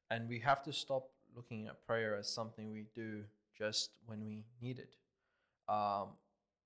and 0.10 0.30
we 0.30 0.40
have 0.40 0.64
to 0.64 0.74
stop 0.74 1.10
looking 1.36 1.68
at 1.68 1.86
prayer 1.86 2.16
as 2.16 2.32
something 2.32 2.72
we 2.72 2.86
do 2.96 3.24
just 3.58 3.92
when 4.06 4.26
we 4.26 4.46
need 4.62 4.80
it. 4.80 4.96
Um, 5.68 6.10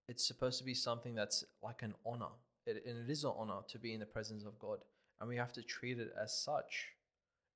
it's 0.10 0.26
supposed 0.28 0.58
to 0.58 0.66
be 0.66 0.74
something 0.74 1.14
that's 1.16 1.46
like 1.64 1.84
an 1.84 1.94
honor. 2.06 2.34
It, 2.66 2.84
and 2.86 2.98
it 2.98 3.12
is 3.12 3.24
an 3.24 3.34
honor 3.38 3.62
to 3.70 3.80
be 3.80 3.94
in 3.94 4.00
the 4.00 4.06
presence 4.06 4.44
of 4.44 4.58
God, 4.60 4.80
and 5.20 5.30
we 5.30 5.38
have 5.38 5.54
to 5.54 5.62
treat 5.62 6.00
it 6.00 6.12
as 6.22 6.36
such. 6.44 6.88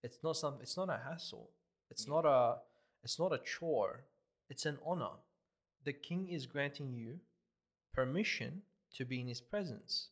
It's 0.04 0.20
not 0.24 0.38
some. 0.38 0.56
It's 0.62 0.78
not 0.78 0.90
a 0.90 1.00
hassle. 1.04 1.50
It's 1.90 2.06
Yeah. 2.06 2.14
not 2.14 2.26
a. 2.26 2.62
It's 3.04 3.20
not 3.20 3.34
a 3.34 3.40
chore. 3.40 4.06
It's 4.50 4.66
an 4.66 4.78
honor. 4.86 5.16
The 5.84 5.94
King 5.94 6.30
is 6.30 6.46
granting 6.46 6.94
you 6.94 7.20
permission 7.94 8.62
to 8.96 9.04
be 9.06 9.20
in 9.20 9.28
His 9.28 9.42
presence. 9.42 10.10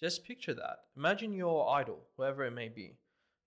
Just 0.00 0.24
picture 0.24 0.54
that. 0.54 0.84
Imagine 0.96 1.32
your 1.32 1.68
idol, 1.70 2.00
whoever 2.16 2.44
it 2.44 2.52
may 2.52 2.68
be, 2.68 2.96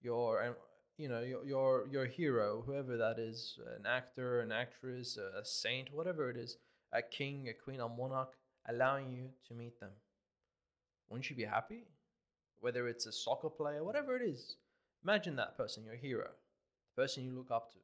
your 0.02 0.58
you 0.98 1.08
know 1.08 1.22
your 1.22 1.46
your 1.46 1.88
your 1.88 2.06
hero, 2.06 2.64
whoever 2.66 2.98
that 2.98 3.18
is, 3.20 3.60
an 3.78 3.86
actor, 3.86 4.42
an 4.42 4.52
actress, 4.52 5.18
a 5.18 5.44
saint, 5.46 5.94
whatever 5.94 6.30
it 6.30 6.38
is, 6.38 6.58
a 6.94 7.02
king, 7.02 7.48
a 7.50 7.54
queen, 7.54 7.80
a 7.80 7.88
monarch, 7.90 8.34
allowing 8.68 9.12
you 9.12 9.30
to 9.48 9.54
meet 9.54 9.80
them. 9.80 9.92
Wouldn't 11.10 11.30
you 11.30 11.36
be 11.36 11.44
happy? 11.44 11.84
Whether 12.60 12.88
it's 12.88 13.06
a 13.06 13.12
soccer 13.12 13.50
player, 13.50 13.84
whatever 13.84 14.16
it 14.16 14.22
is, 14.22 14.56
imagine 15.04 15.36
that 15.36 15.58
person, 15.58 15.84
your 15.86 15.96
hero, 15.96 16.30
the 16.96 17.02
person 17.02 17.24
you 17.24 17.32
look 17.32 17.52
up 17.52 17.72
to, 17.72 17.78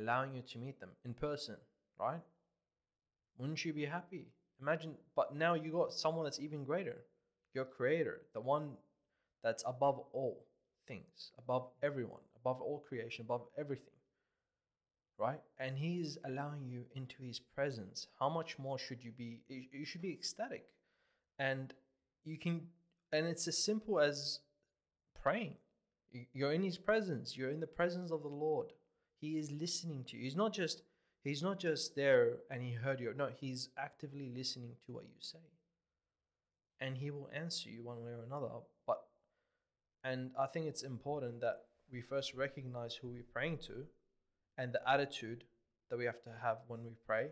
allowing 0.00 0.34
you 0.34 0.42
to 0.42 0.58
meet 0.58 0.80
them 0.80 0.90
in 1.04 1.14
person, 1.14 1.56
right? 1.98 2.20
Wouldn't 3.38 3.64
you 3.64 3.72
be 3.72 3.84
happy? 3.84 4.26
Imagine, 4.60 4.94
but 5.14 5.34
now 5.34 5.54
you 5.54 5.70
got 5.70 5.92
someone 5.92 6.24
that's 6.24 6.40
even 6.40 6.64
greater, 6.64 7.04
your 7.54 7.64
creator, 7.64 8.22
the 8.34 8.40
one 8.40 8.72
that's 9.42 9.62
above 9.66 10.00
all 10.12 10.44
things, 10.88 11.32
above 11.38 11.68
everyone, 11.82 12.22
above 12.36 12.60
all 12.60 12.84
creation, 12.88 13.24
above 13.24 13.42
everything. 13.58 13.95
Right? 15.18 15.40
And 15.58 15.78
he's 15.78 16.18
allowing 16.26 16.66
you 16.68 16.84
into 16.94 17.22
his 17.22 17.38
presence. 17.38 18.08
How 18.20 18.28
much 18.28 18.58
more 18.58 18.78
should 18.78 19.02
you 19.02 19.12
be? 19.12 19.40
You 19.48 19.62
you 19.72 19.86
should 19.86 20.02
be 20.02 20.12
ecstatic. 20.12 20.66
And 21.38 21.72
you 22.24 22.38
can, 22.38 22.62
and 23.12 23.26
it's 23.26 23.48
as 23.48 23.56
simple 23.56 24.00
as 24.00 24.40
praying. 25.22 25.54
You're 26.32 26.52
in 26.52 26.62
his 26.62 26.78
presence. 26.78 27.36
You're 27.36 27.50
in 27.50 27.60
the 27.60 27.66
presence 27.66 28.10
of 28.10 28.22
the 28.22 28.28
Lord. 28.28 28.72
He 29.20 29.38
is 29.38 29.50
listening 29.50 30.04
to 30.04 30.16
you. 30.16 30.22
He's 30.22 30.36
not 30.36 30.52
just 30.52 30.82
he's 31.22 31.42
not 31.42 31.58
just 31.58 31.96
there 31.96 32.36
and 32.50 32.62
he 32.62 32.72
heard 32.72 33.00
you. 33.00 33.12
No, 33.16 33.28
he's 33.40 33.70
actively 33.78 34.30
listening 34.34 34.72
to 34.86 34.92
what 34.92 35.04
you 35.04 35.18
say. 35.20 35.46
And 36.80 36.96
he 36.96 37.10
will 37.10 37.28
answer 37.34 37.68
you 37.68 37.82
one 37.82 38.02
way 38.02 38.12
or 38.12 38.22
another. 38.24 38.50
But 38.86 39.02
and 40.04 40.30
I 40.38 40.46
think 40.46 40.66
it's 40.66 40.82
important 40.82 41.40
that 41.40 41.62
we 41.90 42.00
first 42.00 42.34
recognize 42.34 42.94
who 42.94 43.08
we're 43.08 43.32
praying 43.32 43.58
to 43.66 43.86
and 44.58 44.72
the 44.72 44.80
attitude 44.88 45.44
that 45.90 45.96
we 45.98 46.04
have 46.04 46.22
to 46.22 46.30
have 46.42 46.58
when 46.68 46.82
we 46.84 46.92
pray 47.06 47.28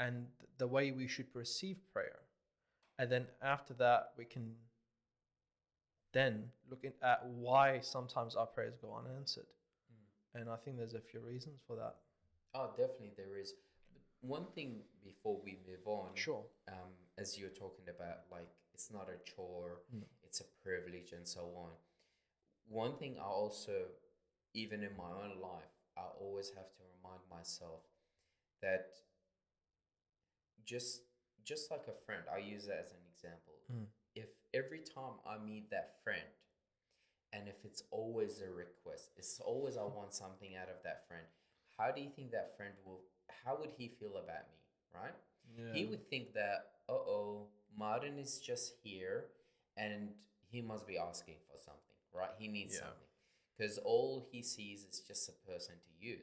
and 0.00 0.26
the 0.58 0.66
way 0.66 0.90
we 0.92 1.06
should 1.08 1.32
perceive 1.32 1.76
prayer. 1.92 2.20
And 2.98 3.10
then 3.10 3.26
after 3.42 3.74
that, 3.74 4.12
we 4.16 4.24
can 4.24 4.54
then 6.12 6.44
look 6.70 6.84
at 6.84 7.26
why 7.26 7.80
sometimes 7.80 8.34
our 8.36 8.46
prayers 8.46 8.74
go 8.80 8.96
unanswered. 8.96 9.46
And 10.34 10.48
I 10.48 10.56
think 10.56 10.76
there's 10.76 10.94
a 10.94 11.00
few 11.00 11.20
reasons 11.20 11.60
for 11.66 11.76
that. 11.76 11.96
Oh, 12.54 12.68
definitely 12.76 13.12
there 13.16 13.36
is. 13.38 13.54
One 14.20 14.46
thing 14.54 14.82
before 15.04 15.40
we 15.44 15.58
move 15.66 15.86
on, 15.86 16.14
Sure. 16.14 16.44
um, 16.68 16.90
as 17.18 17.38
you're 17.38 17.50
talking 17.50 17.88
about, 17.88 18.18
like 18.30 18.48
it's 18.74 18.90
not 18.90 19.08
a 19.08 19.18
chore, 19.30 19.80
No. 19.92 20.06
it's 20.24 20.40
a 20.40 20.44
privilege, 20.62 21.12
and 21.12 21.26
so 21.26 21.54
on. 21.56 21.70
One 22.68 22.96
thing 22.98 23.18
I 23.18 23.22
also, 23.24 23.86
even 24.54 24.82
in 24.82 24.96
my 24.96 25.10
own 25.10 25.40
life, 25.40 25.70
I 25.98 26.06
always 26.20 26.50
have 26.50 26.70
to 26.76 26.82
remind 26.96 27.20
myself 27.30 27.82
that 28.62 28.86
just 30.64 31.02
just 31.44 31.70
like 31.70 31.84
a 31.88 31.96
friend, 32.04 32.22
I 32.32 32.38
use 32.38 32.66
that 32.66 32.84
as 32.84 32.92
an 32.92 33.04
example. 33.12 33.54
Mm. 33.72 33.86
If 34.14 34.28
every 34.52 34.80
time 34.80 35.16
I 35.26 35.38
meet 35.38 35.70
that 35.70 35.96
friend, 36.04 36.28
and 37.32 37.48
if 37.48 37.64
it's 37.64 37.82
always 37.90 38.40
a 38.40 38.50
request, 38.50 39.10
it's 39.16 39.40
always 39.40 39.76
I 39.76 39.82
want 39.82 40.14
something 40.14 40.56
out 40.56 40.68
of 40.68 40.82
that 40.84 41.08
friend. 41.08 41.24
How 41.76 41.90
do 41.90 42.00
you 42.00 42.10
think 42.14 42.32
that 42.32 42.56
friend 42.56 42.74
will? 42.84 43.00
How 43.44 43.56
would 43.58 43.70
he 43.76 43.88
feel 43.88 44.16
about 44.16 44.46
me, 44.52 44.60
right? 44.94 45.14
He 45.74 45.84
would 45.84 46.08
think 46.08 46.34
that, 46.34 46.84
uh 46.88 46.92
oh, 46.92 47.48
Martin 47.76 48.18
is 48.18 48.38
just 48.38 48.74
here 48.82 49.26
and 49.76 50.10
he 50.50 50.60
must 50.60 50.86
be 50.86 50.96
asking 50.98 51.36
for 51.50 51.58
something, 51.58 51.96
right? 52.12 52.30
He 52.38 52.48
needs 52.48 52.74
Yeah. 52.74 52.80
something. 52.86 53.07
Because 53.58 53.78
all 53.78 54.28
he 54.30 54.42
sees 54.42 54.84
is 54.84 55.00
just 55.00 55.28
a 55.28 55.50
person 55.50 55.74
to 55.74 56.06
use. 56.06 56.20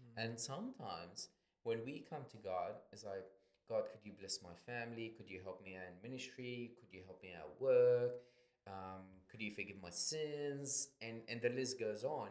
Mm. 0.00 0.24
And 0.24 0.40
sometimes 0.40 1.28
when 1.62 1.84
we 1.84 2.04
come 2.08 2.22
to 2.30 2.38
God, 2.38 2.72
it's 2.92 3.04
like, 3.04 3.26
God, 3.68 3.84
could 3.92 4.00
you 4.02 4.12
bless 4.18 4.40
my 4.42 4.54
family? 4.66 5.12
Could 5.16 5.30
you 5.30 5.40
help 5.44 5.62
me 5.64 5.76
out 5.76 5.84
in 5.86 6.10
ministry? 6.10 6.72
Could 6.80 6.96
you 6.96 7.02
help 7.04 7.22
me 7.22 7.30
out 7.36 7.50
at 7.50 7.60
work? 7.60 8.12
Um, 8.66 9.02
could 9.30 9.40
you 9.40 9.52
forgive 9.52 9.76
my 9.82 9.90
sins? 9.90 10.88
And, 11.02 11.20
and 11.28 11.40
the 11.40 11.50
list 11.50 11.78
goes 11.78 12.02
on. 12.02 12.28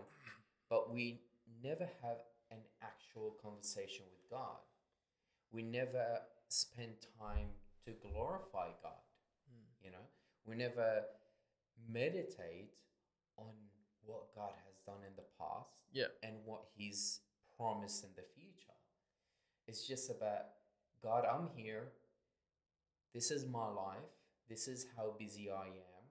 But 0.70 0.94
we 0.94 1.22
never 1.64 1.88
have 2.02 2.18
an 2.52 2.58
actual 2.82 3.36
conversation 3.42 4.06
with 4.12 4.30
God 4.30 4.58
we 5.52 5.64
never 5.64 6.20
spend 6.48 6.94
time 7.20 7.50
to 7.86 7.92
glorify 7.92 8.70
God. 8.84 9.02
You 9.84 9.92
know, 9.92 10.06
we 10.46 10.56
never 10.56 11.04
meditate 11.92 12.72
on 13.38 13.54
what 14.06 14.34
God 14.36 14.54
has 14.66 14.76
done 14.86 15.04
in 15.08 15.16
the 15.16 15.28
past 15.38 15.70
Yeah. 15.92 16.08
and 16.24 16.38
what 16.46 16.66
He's 16.76 17.22
promised 17.56 18.04
in 18.04 18.10
the 18.16 18.24
future. 18.36 18.74
It's 19.68 19.88
just 19.88 20.10
about 20.10 20.46
God, 21.02 21.26
I'm 21.26 21.50
here. 21.56 21.90
This 23.14 23.32
is 23.32 23.46
my 23.46 23.68
life. 23.68 23.98
This 24.50 24.68
is 24.68 24.88
how 24.96 25.16
busy 25.18 25.50
I 25.50 25.68
am. 25.68 26.04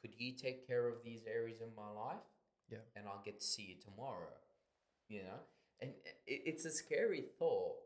Could 0.00 0.14
you 0.18 0.32
take 0.32 0.66
care 0.66 0.88
of 0.88 1.02
these 1.04 1.22
areas 1.26 1.60
in 1.60 1.74
my 1.76 1.90
life? 1.90 2.22
Yeah. 2.70 2.78
And 2.96 3.06
I'll 3.06 3.22
get 3.24 3.40
to 3.40 3.46
see 3.46 3.62
you 3.62 3.74
tomorrow. 3.82 4.32
You 5.08 5.24
know? 5.24 5.40
And 5.80 5.90
it, 6.26 6.42
it's 6.46 6.64
a 6.64 6.70
scary 6.70 7.24
thought, 7.38 7.76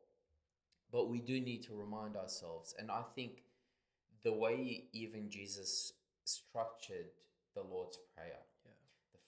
but 0.92 1.08
we 1.08 1.20
do 1.20 1.40
need 1.40 1.62
to 1.64 1.74
remind 1.74 2.16
ourselves. 2.16 2.74
And 2.78 2.90
I 2.90 3.02
think 3.14 3.42
the 4.22 4.32
way 4.32 4.84
even 4.92 5.30
Jesus 5.30 5.92
structured 6.24 7.10
the 7.54 7.62
Lord's 7.62 7.98
Prayer, 8.14 8.40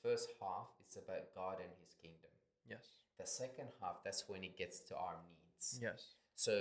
first 0.07 0.31
half 0.41 0.69
is 0.89 0.97
about 0.97 1.35
God 1.35 1.57
and 1.61 1.71
His 1.83 1.95
kingdom. 2.01 2.31
Yes. 2.69 2.85
The 3.19 3.27
second 3.27 3.69
half, 3.81 3.97
that's 4.05 4.25
when 4.29 4.45
it 4.45 4.57
gets 4.57 4.81
to 4.89 4.95
our 4.97 5.17
needs. 5.29 5.79
Yes. 5.83 6.15
So 6.35 6.55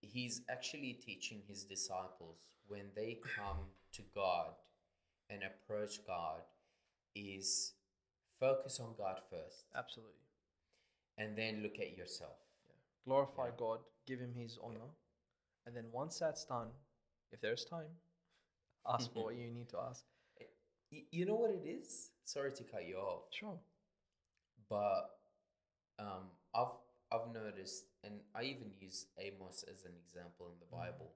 he's 0.00 0.42
actually 0.50 0.92
teaching 1.04 1.40
his 1.48 1.64
disciples 1.64 2.46
when 2.68 2.90
they 2.94 3.18
come 3.36 3.58
to 3.92 4.02
God 4.14 4.50
and 5.30 5.42
approach 5.42 6.06
God 6.06 6.40
is 7.14 7.72
focus 8.38 8.80
on 8.80 8.90
God 8.98 9.20
first 9.30 9.64
Absolutely. 9.74 10.12
and 11.16 11.36
then 11.38 11.62
look 11.62 11.78
at 11.80 11.96
yourself. 11.96 12.36
Glorify 13.06 13.46
Yeah. 13.46 13.52
God, 13.56 13.78
give 14.06 14.20
him 14.20 14.34
his 14.34 14.58
honor. 14.62 14.90
And 15.66 15.74
then 15.74 15.86
once 15.92 16.18
that's 16.18 16.44
done, 16.44 16.68
if 17.32 17.40
there's 17.40 17.64
time, 17.64 17.96
ask 18.86 19.12
for 19.12 19.24
what 19.24 19.36
you 19.36 19.50
need 19.50 19.70
to 19.70 19.78
ask. 19.78 20.04
You 21.10 21.24
know 21.24 21.36
what 21.36 21.50
it 21.50 21.66
is? 21.66 22.10
Sorry 22.24 22.52
to 22.52 22.64
cut 22.64 22.86
you 22.88 22.96
off. 22.96 23.24
Sure. 23.30 23.58
but 24.68 25.18
um, 25.98 26.30
I've 26.54 26.74
I've 27.12 27.32
noticed, 27.32 27.84
and 28.02 28.14
I 28.34 28.42
even 28.44 28.72
use 28.80 29.06
Amos 29.18 29.64
as 29.72 29.84
an 29.84 29.92
example 30.04 30.46
in 30.52 30.58
the 30.58 30.66
Mm. 30.66 30.70
Bible, 30.80 31.12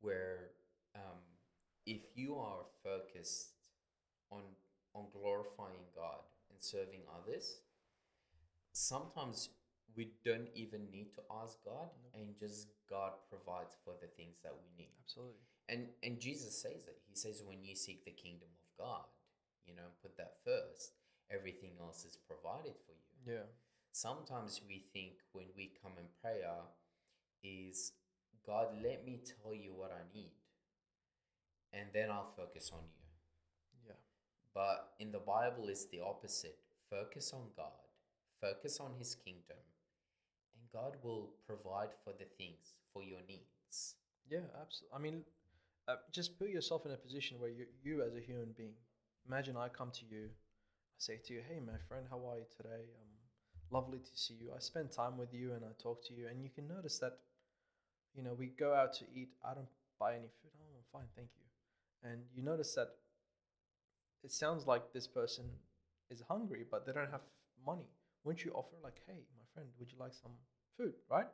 where 0.00 0.50
um, 0.94 1.20
if 1.86 2.02
you 2.16 2.36
are 2.36 2.64
focused 2.82 3.54
on 4.30 4.42
on 4.94 5.06
glorifying 5.12 5.86
God 5.94 6.20
and 6.50 6.62
serving 6.62 7.02
others, 7.16 7.60
sometimes 8.72 9.50
we 9.96 10.10
don't 10.24 10.48
even 10.54 10.90
need 10.90 11.14
to 11.14 11.22
ask 11.42 11.56
God, 11.64 11.88
and 12.14 12.36
just 12.38 12.68
God 12.90 13.12
provides 13.30 13.74
for 13.84 13.94
the 14.00 14.08
things 14.08 14.36
that 14.42 14.52
we 14.54 14.68
need. 14.76 14.90
Absolutely. 15.04 15.46
And 15.68 15.88
and 16.02 16.20
Jesus 16.20 16.60
says 16.60 16.86
it. 16.86 16.98
He 17.08 17.16
says 17.16 17.42
when 17.46 17.64
you 17.64 17.74
seek 17.74 18.04
the 18.04 18.10
kingdom 18.12 18.48
of 18.60 18.84
God, 18.84 19.04
you 19.66 19.74
know, 19.74 19.90
put 20.02 20.16
that 20.16 20.38
first, 20.44 20.92
everything 21.30 21.72
else 21.80 22.04
is 22.04 22.16
provided 22.16 22.74
for 22.86 22.92
you. 22.94 23.34
Yeah. 23.34 23.46
Sometimes 23.92 24.60
we 24.66 24.84
think 24.92 25.14
when 25.32 25.46
we 25.56 25.72
come 25.82 25.92
in 25.98 26.06
prayer 26.22 26.60
is 27.42 27.92
God, 28.46 28.68
let 28.82 29.04
me 29.04 29.20
tell 29.24 29.54
you 29.54 29.72
what 29.74 29.90
I 29.90 30.04
need, 30.14 30.30
and 31.72 31.88
then 31.92 32.10
I'll 32.10 32.32
focus 32.36 32.70
on 32.72 32.84
you. 32.84 33.88
Yeah. 33.88 33.98
But 34.54 34.94
in 35.00 35.10
the 35.10 35.18
Bible, 35.18 35.68
it's 35.68 35.86
the 35.86 36.00
opposite. 36.00 36.58
Focus 36.88 37.32
on 37.34 37.48
God, 37.56 37.82
focus 38.40 38.78
on 38.78 38.92
His 38.98 39.16
kingdom, 39.16 39.58
and 40.54 40.70
God 40.72 40.96
will 41.02 41.30
provide 41.44 41.90
for 42.04 42.12
the 42.12 42.26
things, 42.38 42.74
for 42.92 43.02
your 43.02 43.18
needs. 43.28 43.96
Yeah, 44.30 44.46
absolutely. 44.60 44.94
I 44.94 44.98
mean, 45.00 45.22
uh, 45.88 45.96
just 46.12 46.38
put 46.38 46.48
yourself 46.48 46.86
in 46.86 46.92
a 46.92 46.96
position 46.96 47.40
where 47.40 47.50
you, 47.50 47.66
you 47.82 48.02
as 48.02 48.14
a 48.14 48.20
human 48.20 48.54
being, 48.56 48.74
imagine 49.28 49.56
I 49.56 49.68
come 49.68 49.90
to 49.92 50.04
you, 50.06 50.26
I 50.26 50.98
say 50.98 51.18
to 51.24 51.34
you, 51.34 51.42
"Hey, 51.48 51.60
my 51.60 51.78
friend, 51.88 52.06
how 52.10 52.24
are 52.28 52.38
you 52.38 52.46
today? 52.56 52.84
Um, 53.00 53.08
lovely 53.70 53.98
to 53.98 54.16
see 54.16 54.34
you. 54.34 54.52
I 54.54 54.60
spend 54.60 54.92
time 54.92 55.16
with 55.18 55.32
you 55.34 55.52
and 55.54 55.64
I 55.64 55.72
talk 55.82 56.04
to 56.06 56.14
you, 56.14 56.28
and 56.28 56.42
you 56.42 56.50
can 56.50 56.68
notice 56.68 56.98
that, 57.00 57.18
you 58.14 58.22
know, 58.22 58.34
we 58.34 58.46
go 58.46 58.74
out 58.74 58.92
to 58.94 59.04
eat. 59.14 59.30
I 59.44 59.54
don't 59.54 59.68
buy 59.98 60.14
any 60.14 60.28
food. 60.40 60.52
Oh, 60.60 60.76
I'm 60.76 60.84
fine, 60.92 61.08
thank 61.16 61.28
you. 61.36 62.10
And 62.10 62.24
you 62.34 62.42
notice 62.42 62.74
that 62.74 62.96
it 64.22 64.32
sounds 64.32 64.66
like 64.66 64.92
this 64.92 65.06
person 65.06 65.44
is 66.10 66.22
hungry, 66.28 66.64
but 66.70 66.86
they 66.86 66.92
don't 66.92 67.10
have 67.10 67.22
money. 67.64 67.86
Wouldn't 68.24 68.44
you 68.44 68.52
offer 68.52 68.76
like, 68.82 69.00
"Hey, 69.06 69.24
my 69.36 69.44
friend, 69.54 69.68
would 69.78 69.90
you 69.92 69.98
like 69.98 70.14
some 70.14 70.32
food?" 70.76 70.94
Right? 71.08 71.28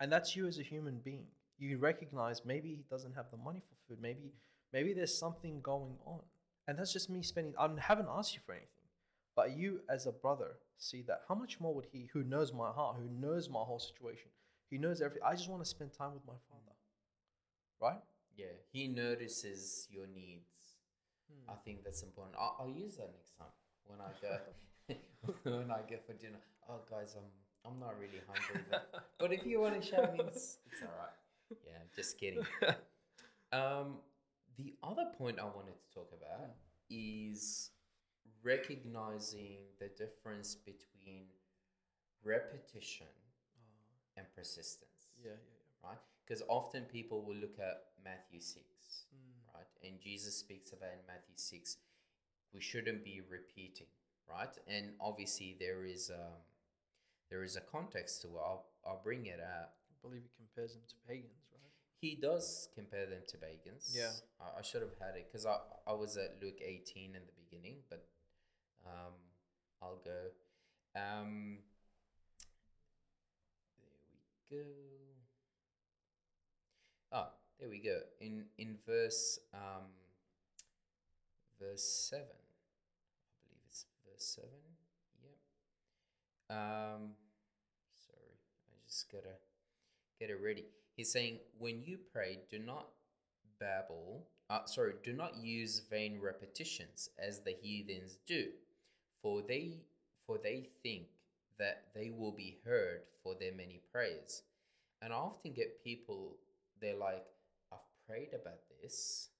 And 0.00 0.10
that's 0.10 0.34
you 0.36 0.46
as 0.46 0.58
a 0.58 0.62
human 0.62 0.98
being. 1.00 1.26
You 1.58 1.78
recognize 1.78 2.44
maybe 2.44 2.74
he 2.74 2.82
doesn't 2.88 3.12
have 3.14 3.30
the 3.30 3.36
money 3.36 3.60
for 3.60 3.74
food. 3.86 4.00
Maybe 4.00 4.32
maybe 4.72 4.94
there's 4.94 5.16
something 5.16 5.60
going 5.60 5.98
on, 6.04 6.22
and 6.70 6.78
that's 6.78 6.92
just 6.92 7.10
me 7.10 7.20
spending. 7.20 7.52
I 7.58 7.68
haven't 7.80 8.06
asked 8.08 8.32
you 8.32 8.40
for 8.46 8.52
anything, 8.52 8.86
but 9.34 9.56
you 9.56 9.80
as 9.90 10.06
a 10.06 10.12
brother 10.12 10.52
see 10.78 11.02
that. 11.08 11.22
How 11.28 11.34
much 11.34 11.58
more 11.58 11.74
would 11.74 11.86
he, 11.92 12.08
who 12.12 12.22
knows 12.22 12.52
my 12.52 12.70
heart, 12.70 12.96
who 12.96 13.08
knows 13.20 13.48
my 13.48 13.58
whole 13.58 13.80
situation, 13.80 14.28
he 14.70 14.78
knows 14.78 15.02
everything. 15.02 15.24
I 15.26 15.34
just 15.34 15.50
want 15.50 15.64
to 15.64 15.68
spend 15.68 15.92
time 15.92 16.14
with 16.14 16.24
my 16.28 16.38
father, 16.48 16.76
right? 17.82 18.00
Yeah, 18.36 18.54
He 18.72 18.86
notices 18.86 19.88
your 19.90 20.06
needs. 20.06 20.76
I 21.48 21.54
think 21.64 21.82
that's 21.82 22.02
important. 22.02 22.36
I'll, 22.38 22.56
I'll 22.60 22.70
use 22.70 22.96
that 22.96 23.10
next 23.12 23.36
time 23.36 23.48
when 23.86 23.98
I 24.00 24.10
go 24.22 24.38
when 25.58 25.70
I 25.72 25.80
go 25.90 25.96
for 26.06 26.12
dinner. 26.12 26.38
Oh, 26.68 26.80
guys, 26.88 27.16
I'm 27.16 27.70
I'm 27.72 27.80
not 27.80 27.98
really 27.98 28.22
hungry, 28.28 28.64
but, 28.70 29.04
but 29.18 29.32
if 29.32 29.44
you 29.44 29.60
want 29.60 29.80
to 29.80 29.86
show 29.86 30.02
me, 30.12 30.20
it's, 30.24 30.58
it's 30.70 30.82
all 30.82 30.94
right. 30.98 31.58
Yeah, 31.66 31.78
just 31.96 32.16
kidding. 32.18 32.46
Um, 33.52 33.96
the 34.64 34.74
other 34.82 35.06
point 35.16 35.38
I 35.38 35.44
wanted 35.44 35.78
to 35.80 35.94
talk 35.94 36.10
about 36.12 36.50
is 36.88 37.70
recognizing 38.42 39.58
the 39.78 39.88
difference 39.88 40.54
between 40.54 41.26
repetition 42.24 43.06
and 44.16 44.26
persistence, 44.36 45.08
yeah, 45.22 45.30
yeah, 45.32 45.88
right? 45.88 45.98
Because 46.26 46.42
often 46.48 46.84
people 46.84 47.22
will 47.22 47.36
look 47.36 47.58
at 47.58 47.84
Matthew 48.04 48.40
6, 48.40 48.64
yeah. 49.12 49.18
right? 49.54 49.66
And 49.88 50.00
Jesus 50.00 50.36
speaks 50.36 50.72
about 50.72 50.90
in 50.92 51.06
Matthew 51.06 51.34
6, 51.36 51.76
we 52.52 52.60
shouldn't 52.60 53.04
be 53.04 53.20
repeating, 53.30 53.86
right? 54.28 54.54
And 54.66 54.90
obviously 55.00 55.56
there 55.58 55.84
is 55.84 56.10
um, 56.10 56.42
there 57.30 57.44
is 57.44 57.56
a 57.56 57.60
context 57.60 58.22
to 58.22 58.28
it. 58.28 58.42
I'll, 58.44 58.66
I'll 58.84 59.00
bring 59.02 59.26
it 59.26 59.40
out. 59.40 59.70
I 59.88 59.94
believe 60.02 60.22
it 60.24 60.32
compares 60.36 60.72
them 60.72 60.82
to 60.88 60.94
pagans, 61.06 61.46
right? 61.54 61.59
He 62.00 62.16
does 62.16 62.68
compare 62.74 63.04
them 63.06 63.20
to 63.28 63.36
pagans. 63.36 63.94
Yeah. 63.94 64.10
I, 64.40 64.60
I 64.60 64.62
should 64.62 64.80
have 64.80 64.94
had 64.98 65.16
it 65.16 65.28
because 65.30 65.44
I, 65.44 65.56
I 65.86 65.92
was 65.92 66.16
at 66.16 66.38
Luke 66.42 66.60
18 66.64 67.04
in 67.04 67.12
the 67.12 67.32
beginning, 67.44 67.76
but 67.90 68.06
um, 68.86 69.12
I'll 69.82 70.00
go. 70.02 70.30
Um, 70.96 71.58
there 74.50 74.62
we 74.64 74.64
go. 74.64 74.70
Oh, 77.12 77.28
there 77.58 77.68
we 77.68 77.78
go. 77.80 78.00
In 78.20 78.44
in 78.58 78.76
verse 78.86 79.38
um, 79.52 79.84
verse 81.60 81.84
seven, 81.84 82.24
I 82.26 83.44
believe 83.46 83.62
it's 83.68 83.84
verse 84.06 84.24
seven. 84.24 84.50
Yep. 85.22 86.56
Um, 86.56 87.10
sorry, 87.94 88.34
I 88.70 88.74
just 88.88 89.12
gotta 89.12 89.36
get 90.18 90.30
it 90.30 90.38
ready. 90.42 90.66
He's 91.00 91.10
saying, 91.10 91.38
when 91.58 91.82
you 91.82 91.96
pray, 92.12 92.40
do 92.50 92.58
not 92.58 92.88
babble. 93.58 94.26
Uh, 94.50 94.66
sorry, 94.66 94.92
do 95.02 95.14
not 95.14 95.34
use 95.42 95.80
vain 95.90 96.20
repetitions 96.20 97.08
as 97.18 97.40
the 97.40 97.56
heathens 97.62 98.18
do, 98.26 98.48
for 99.22 99.40
they 99.40 99.78
for 100.26 100.36
they 100.36 100.68
think 100.82 101.06
that 101.58 101.84
they 101.94 102.10
will 102.10 102.32
be 102.32 102.58
heard 102.66 103.00
for 103.22 103.34
their 103.34 103.52
many 103.52 103.80
prayers. 103.90 104.42
And 105.00 105.14
I 105.14 105.16
often 105.16 105.54
get 105.54 105.82
people, 105.82 106.36
they're 106.82 106.98
like, 106.98 107.24
I've 107.72 107.78
prayed 108.06 108.34
about 108.34 108.60
this. 108.82 109.30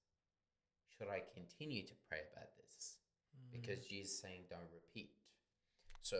Should 0.97 1.09
I 1.09 1.21
continue 1.35 1.83
to 1.83 1.93
pray 2.09 2.21
about 2.33 2.49
this? 2.57 2.95
Because 3.51 3.85
Jesus 3.85 4.13
is 4.13 4.17
saying, 4.17 4.41
don't 4.49 4.61
repeat. 4.73 5.11
So, 6.01 6.17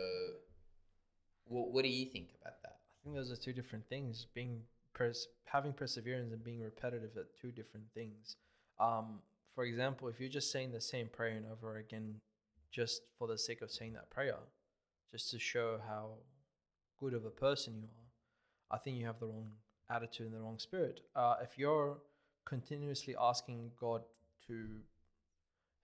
what, 1.46 1.72
what 1.72 1.82
do 1.82 1.88
you 1.88 2.06
think 2.06 2.28
about 2.40 2.62
that? 2.62 2.76
I 2.78 3.02
think 3.02 3.16
those 3.16 3.32
are 3.32 3.42
two 3.42 3.52
different 3.52 3.88
things. 3.88 4.28
Being 4.32 4.60
pers- 4.94 5.28
having 5.44 5.72
perseverance 5.72 6.32
and 6.32 6.42
being 6.42 6.60
repetitive 6.60 7.16
are 7.16 7.26
two 7.40 7.52
different 7.52 7.86
things. 7.94 8.36
Um, 8.78 9.20
for 9.54 9.64
example, 9.64 10.08
if 10.08 10.18
you're 10.18 10.28
just 10.28 10.50
saying 10.50 10.72
the 10.72 10.80
same 10.80 11.08
prayer 11.08 11.36
and 11.36 11.46
over 11.46 11.76
again, 11.76 12.16
just 12.70 13.02
for 13.18 13.28
the 13.28 13.36
sake 13.36 13.62
of 13.62 13.70
saying 13.70 13.92
that 13.94 14.10
prayer, 14.10 14.38
just 15.10 15.30
to 15.30 15.38
show 15.38 15.78
how 15.86 16.14
good 16.98 17.12
of 17.12 17.24
a 17.24 17.30
person 17.30 17.74
you 17.76 17.88
are, 17.88 18.76
I 18.76 18.78
think 18.78 18.96
you 18.96 19.04
have 19.06 19.20
the 19.20 19.26
wrong 19.26 19.50
attitude 19.90 20.26
and 20.26 20.34
the 20.34 20.40
wrong 20.40 20.58
spirit. 20.58 21.00
Uh, 21.14 21.36
if 21.42 21.58
you're 21.58 21.98
continuously 22.46 23.14
asking 23.20 23.70
God 23.78 24.02
to 24.46 24.66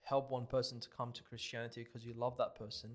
help 0.02 0.30
one 0.30 0.46
person 0.46 0.80
to 0.80 0.88
come 0.88 1.12
to 1.12 1.22
Christianity 1.22 1.84
because 1.84 2.06
you 2.06 2.14
love 2.14 2.36
that 2.38 2.54
person, 2.58 2.90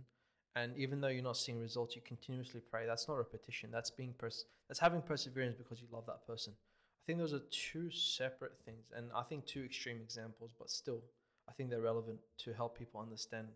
and 0.55 0.77
even 0.77 1.01
though 1.01 1.07
you're 1.07 1.23
not 1.23 1.37
seeing 1.37 1.59
results, 1.59 1.95
you 1.95 2.01
continuously 2.05 2.61
pray. 2.61 2.85
That's 2.85 3.07
not 3.07 3.17
repetition. 3.17 3.69
That's 3.71 3.89
being 3.89 4.13
pers- 4.17 4.45
That's 4.67 4.79
having 4.79 5.01
perseverance 5.01 5.55
because 5.55 5.81
you 5.81 5.87
love 5.91 6.05
that 6.07 6.25
person. 6.27 6.53
I 6.55 7.03
think 7.05 7.19
those 7.19 7.33
are 7.33 7.41
two 7.49 7.89
separate 7.91 8.53
things, 8.65 8.85
and 8.95 9.09
I 9.13 9.23
think 9.23 9.45
two 9.45 9.63
extreme 9.63 9.99
examples, 10.01 10.53
but 10.57 10.69
still, 10.69 11.01
I 11.49 11.51
think 11.51 11.69
they're 11.69 11.81
relevant 11.81 12.19
to 12.39 12.53
help 12.53 12.77
people 12.77 13.01
understand 13.01 13.47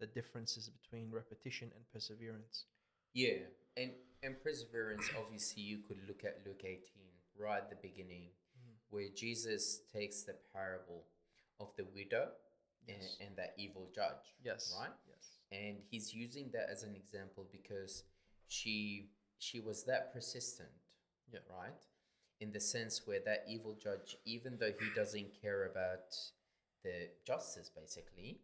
the 0.00 0.06
differences 0.06 0.68
between 0.68 1.10
repetition 1.12 1.70
and 1.74 1.84
perseverance. 1.92 2.64
Yeah, 3.14 3.46
and 3.76 3.92
and 4.22 4.42
perseverance. 4.42 5.08
Obviously, 5.18 5.62
you 5.62 5.78
could 5.86 5.98
look 6.08 6.24
at 6.24 6.40
Luke 6.44 6.62
eighteen 6.64 7.12
right 7.38 7.58
at 7.58 7.70
the 7.70 7.76
beginning, 7.80 8.30
mm. 8.58 8.74
where 8.90 9.08
Jesus 9.14 9.82
takes 9.92 10.22
the 10.22 10.34
parable 10.52 11.04
of 11.60 11.68
the 11.76 11.84
widow 11.94 12.28
Yes. 12.86 13.16
and, 13.20 13.28
and 13.28 13.36
that 13.36 13.54
evil 13.58 13.88
judge. 13.94 14.34
Yes. 14.44 14.74
Right. 14.78 14.90
Yes. 15.08 15.24
and 15.52 15.76
he's 15.90 16.12
using 16.14 16.50
that 16.52 16.68
as 16.70 16.82
an 16.82 16.94
example 16.94 17.46
because 17.50 18.04
she 18.48 19.10
she 19.38 19.60
was 19.60 19.84
that 19.84 20.12
persistent 20.12 20.68
Yeah. 21.32 21.40
right 21.50 21.82
in 22.40 22.52
the 22.52 22.60
sense 22.60 23.02
where 23.06 23.20
that 23.24 23.44
evil 23.48 23.74
judge 23.74 24.16
even 24.24 24.58
though 24.58 24.72
he 24.78 24.88
doesn't 24.94 25.30
care 25.42 25.64
about 25.66 26.14
the 26.84 27.08
justice 27.26 27.70
basically 27.70 28.40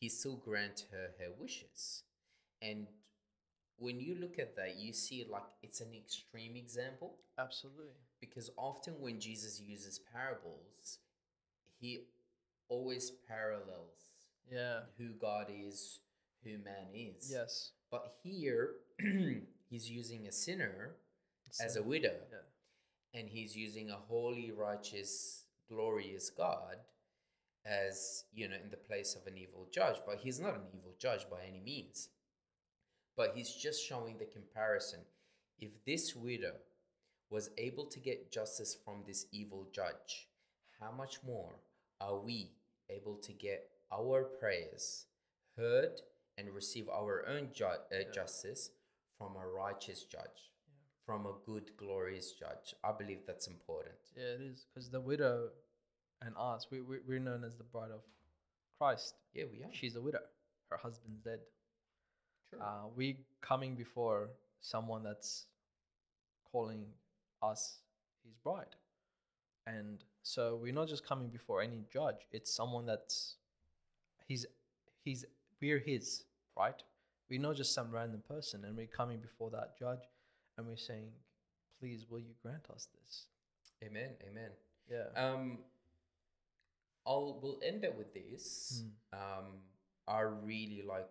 he 0.00 0.08
still 0.08 0.36
grant 0.36 0.86
her 0.92 1.10
her 1.18 1.30
wishes 1.38 2.02
and 2.60 2.86
when 3.78 4.00
you 4.00 4.14
look 4.20 4.38
at 4.38 4.56
that 4.56 4.76
you 4.76 4.92
see 4.92 5.24
like 5.30 5.42
it's 5.62 5.80
an 5.80 5.94
extreme 5.94 6.56
example 6.56 7.16
Absolutely. 7.38 7.92
because 8.20 8.50
often 8.56 8.94
when 9.00 9.20
jesus 9.20 9.60
uses 9.60 9.98
parables 9.98 10.98
he 11.78 12.00
always 12.68 13.10
parallels 13.28 14.12
Yeah. 14.50 14.80
who 14.98 15.10
God 15.14 15.50
is, 15.50 16.00
who 16.44 16.58
man 16.58 16.88
is. 16.94 17.30
Yes. 17.30 17.72
But 17.90 18.16
here, 18.22 18.76
he's 19.70 19.90
using 19.90 20.26
a 20.26 20.32
sinner 20.32 20.96
as 21.60 21.76
a 21.76 21.82
widow, 21.82 22.16
Yeah. 22.30 23.18
and 23.20 23.28
he's 23.28 23.56
using 23.56 23.90
a 23.90 23.96
holy, 23.96 24.50
righteous, 24.52 25.44
glorious 25.68 26.30
God 26.30 26.76
as, 27.64 28.24
you 28.32 28.48
know, 28.48 28.56
in 28.62 28.70
the 28.70 28.76
place 28.76 29.14
of 29.16 29.26
an 29.26 29.36
evil 29.36 29.68
judge. 29.72 29.96
But 30.06 30.18
he's 30.18 30.38
not 30.40 30.54
an 30.54 30.66
evil 30.72 30.94
judge 30.98 31.28
by 31.30 31.44
any 31.46 31.60
means. 31.60 32.08
But 33.16 33.32
he's 33.34 33.52
just 33.52 33.84
showing 33.84 34.18
the 34.18 34.26
comparison. 34.26 35.00
If 35.58 35.84
this 35.84 36.14
widow 36.14 36.52
was 37.30 37.50
able 37.56 37.86
to 37.86 37.98
get 37.98 38.30
justice 38.30 38.76
from 38.84 39.02
this 39.06 39.26
evil 39.32 39.66
judge, 39.72 40.28
how 40.78 40.92
much 40.92 41.18
more 41.24 41.54
are 42.00 42.18
we 42.18 42.52
able 42.90 43.16
to 43.16 43.32
get 43.32 43.68
our 43.92 44.24
prayers 44.24 45.06
heard 45.56 46.00
and 46.38 46.50
receive 46.50 46.88
our 46.88 47.24
own 47.28 47.48
ju- 47.52 47.64
uh, 47.64 48.12
justice 48.12 48.70
from 49.18 49.36
a 49.36 49.46
righteous 49.46 50.04
judge, 50.04 50.52
from 51.04 51.26
a 51.26 51.32
good, 51.44 51.70
glorious 51.76 52.32
judge? 52.32 52.74
I 52.84 52.92
believe 52.96 53.20
that's 53.26 53.46
important. 53.46 53.94
Yeah, 54.16 54.34
it 54.34 54.40
is 54.40 54.66
because 54.72 54.90
the 54.90 55.00
widow 55.00 55.48
and 56.22 56.34
us, 56.38 56.66
we, 56.70 56.80
we 56.80 56.98
we're 57.06 57.20
known 57.20 57.44
as 57.44 57.56
the 57.56 57.64
bride 57.64 57.90
of 57.90 58.00
Christ. 58.78 59.14
Yeah, 59.34 59.44
we 59.50 59.62
are. 59.64 59.68
She's 59.72 59.96
a 59.96 60.00
widow. 60.00 60.20
Her 60.70 60.76
husband's 60.76 61.20
dead. 61.20 61.40
True. 62.50 62.60
Uh, 62.60 62.88
we 62.94 63.18
coming 63.40 63.74
before 63.74 64.30
someone 64.60 65.02
that's 65.02 65.46
calling 66.50 66.84
us 67.42 67.78
his 68.24 68.34
bride. 68.42 68.76
And 69.66 70.04
so 70.26 70.58
we're 70.60 70.72
not 70.72 70.88
just 70.88 71.06
coming 71.06 71.28
before 71.28 71.62
any 71.62 71.84
judge. 71.88 72.26
It's 72.32 72.52
someone 72.52 72.84
that's 72.84 73.36
he's 74.26 74.44
he's 75.04 75.24
we're 75.62 75.78
his, 75.78 76.24
right? 76.58 76.82
We're 77.30 77.40
not 77.40 77.54
just 77.54 77.72
some 77.72 77.92
random 77.92 78.24
person 78.28 78.64
and 78.64 78.76
we're 78.76 78.88
coming 78.88 79.20
before 79.20 79.50
that 79.50 79.78
judge 79.78 80.02
and 80.58 80.66
we're 80.66 80.76
saying, 80.76 81.10
Please 81.78 82.06
will 82.10 82.18
you 82.18 82.34
grant 82.42 82.64
us 82.74 82.88
this? 82.98 83.26
Amen. 83.84 84.10
Amen. 84.28 84.50
Yeah. 84.90 85.04
Um, 85.14 85.58
I'll 87.06 87.38
we'll 87.40 87.60
end 87.64 87.84
it 87.84 87.94
with 87.96 88.12
this. 88.12 88.82
Mm. 89.14 89.18
Um, 89.18 89.44
I 90.08 90.22
really 90.22 90.82
like 90.84 91.08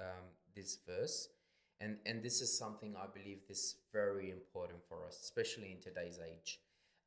um, 0.00 0.24
this 0.56 0.78
verse, 0.88 1.28
and 1.82 1.98
and 2.06 2.22
this 2.22 2.40
is 2.40 2.56
something 2.56 2.96
I 2.96 3.08
believe 3.12 3.40
this 3.46 3.58
is 3.58 3.74
very 3.92 4.30
important 4.30 4.78
for 4.88 5.04
us, 5.06 5.20
especially 5.22 5.70
in 5.70 5.82
today's 5.82 6.18
age. 6.18 6.60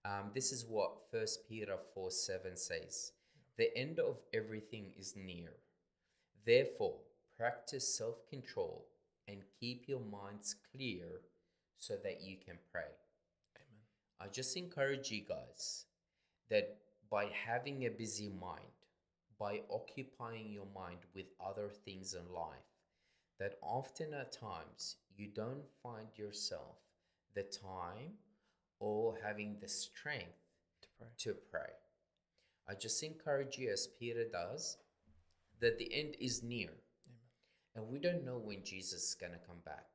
Um, 0.04 0.32
this 0.34 0.52
is 0.52 0.66
what 0.66 1.10
First 1.12 1.48
Peter 1.48 1.78
four 1.94 2.12
seven 2.12 2.58
says: 2.58 3.12
"The 3.58 3.76
end 3.78 4.00
of 4.00 4.18
everything 4.34 4.94
is 4.98 5.16
near. 5.16 5.54
Therefore, 6.46 7.00
practice 7.38 7.96
self 7.98 8.28
control 8.28 8.88
and 9.28 9.44
keep 9.60 9.88
your 9.88 10.00
minds 10.00 10.56
clear, 10.72 11.22
so 11.78 11.98
that 11.98 12.22
you 12.22 12.38
can 12.38 12.58
pray." 12.72 12.92
Amen. 13.56 13.84
I 14.20 14.28
just 14.28 14.58
encourage 14.58 15.12
you 15.12 15.22
guys 15.22 15.86
that 16.50 16.82
by 17.10 17.26
having 17.26 17.86
a 17.86 17.90
busy 17.90 18.30
mind, 18.30 18.86
by 19.38 19.62
occupying 19.70 20.52
your 20.52 20.68
mind 20.74 21.00
with 21.14 21.28
other 21.40 21.70
things 21.70 22.14
in 22.14 22.34
life, 22.34 22.72
that 23.40 23.60
often 23.62 24.14
at 24.14 24.32
times 24.32 24.98
you 25.16 25.28
don't 25.28 25.70
find 25.84 26.08
yourself 26.16 26.78
the 27.34 27.44
time 27.44 28.18
or 28.82 29.17
having 29.24 29.58
the 29.62 29.67
strength 29.67 30.39
To 30.82 30.88
pray. 30.98 31.08
to 31.20 31.34
pray. 31.52 31.72
I 32.67 32.74
just 32.74 33.02
encourage 33.04 33.58
you, 33.58 33.72
as 33.72 33.88
Peter 34.00 34.26
does, 34.32 34.78
that 35.60 35.78
the 35.78 35.94
end 35.94 36.15
is 36.20 36.41
near. 36.44 36.70
Amen. 36.70 37.20
And 37.76 37.88
we 37.88 38.00
don't 38.00 38.26
know 38.26 38.38
when 38.38 38.63
Jesus 38.63 39.04
is 39.10 39.15
going 39.20 39.34
to 39.34 39.48
come 39.48 39.62
back. 39.65 39.86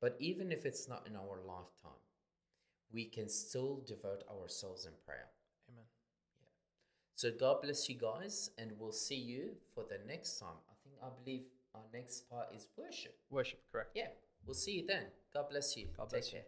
But 0.00 0.16
even 0.20 0.52
if 0.52 0.64
it's 0.64 0.88
not 0.88 1.06
in 1.06 1.16
our 1.16 1.40
lifetime, 1.46 2.02
we 2.92 3.06
can 3.06 3.28
still 3.28 3.82
devote 3.86 4.22
ourselves 4.30 4.84
in 4.86 4.92
prayer. 5.04 5.28
Amen. 5.68 5.84
Yeah. 6.40 6.48
So 7.16 7.30
God 7.38 7.62
bless 7.62 7.88
you 7.88 7.96
guys, 7.96 8.50
and 8.58 8.72
we'll 8.78 8.92
see 8.92 9.16
you 9.16 9.56
for 9.74 9.84
the 9.88 9.98
next 10.06 10.38
time. 10.38 10.58
I 10.70 10.74
think 10.84 10.96
I 11.02 11.08
believe 11.24 11.42
our 11.74 11.82
next 11.92 12.28
part 12.30 12.48
is 12.54 12.68
worship. 12.76 13.16
Worship, 13.30 13.60
correct. 13.72 13.90
Yeah, 13.94 14.08
we'll 14.44 14.54
see 14.54 14.72
you 14.78 14.86
then. 14.86 15.04
God 15.34 15.48
bless 15.50 15.76
you. 15.76 15.86
God 15.96 16.04
Take 16.04 16.20
bless 16.20 16.26
you. 16.32 16.38
care. 16.38 16.46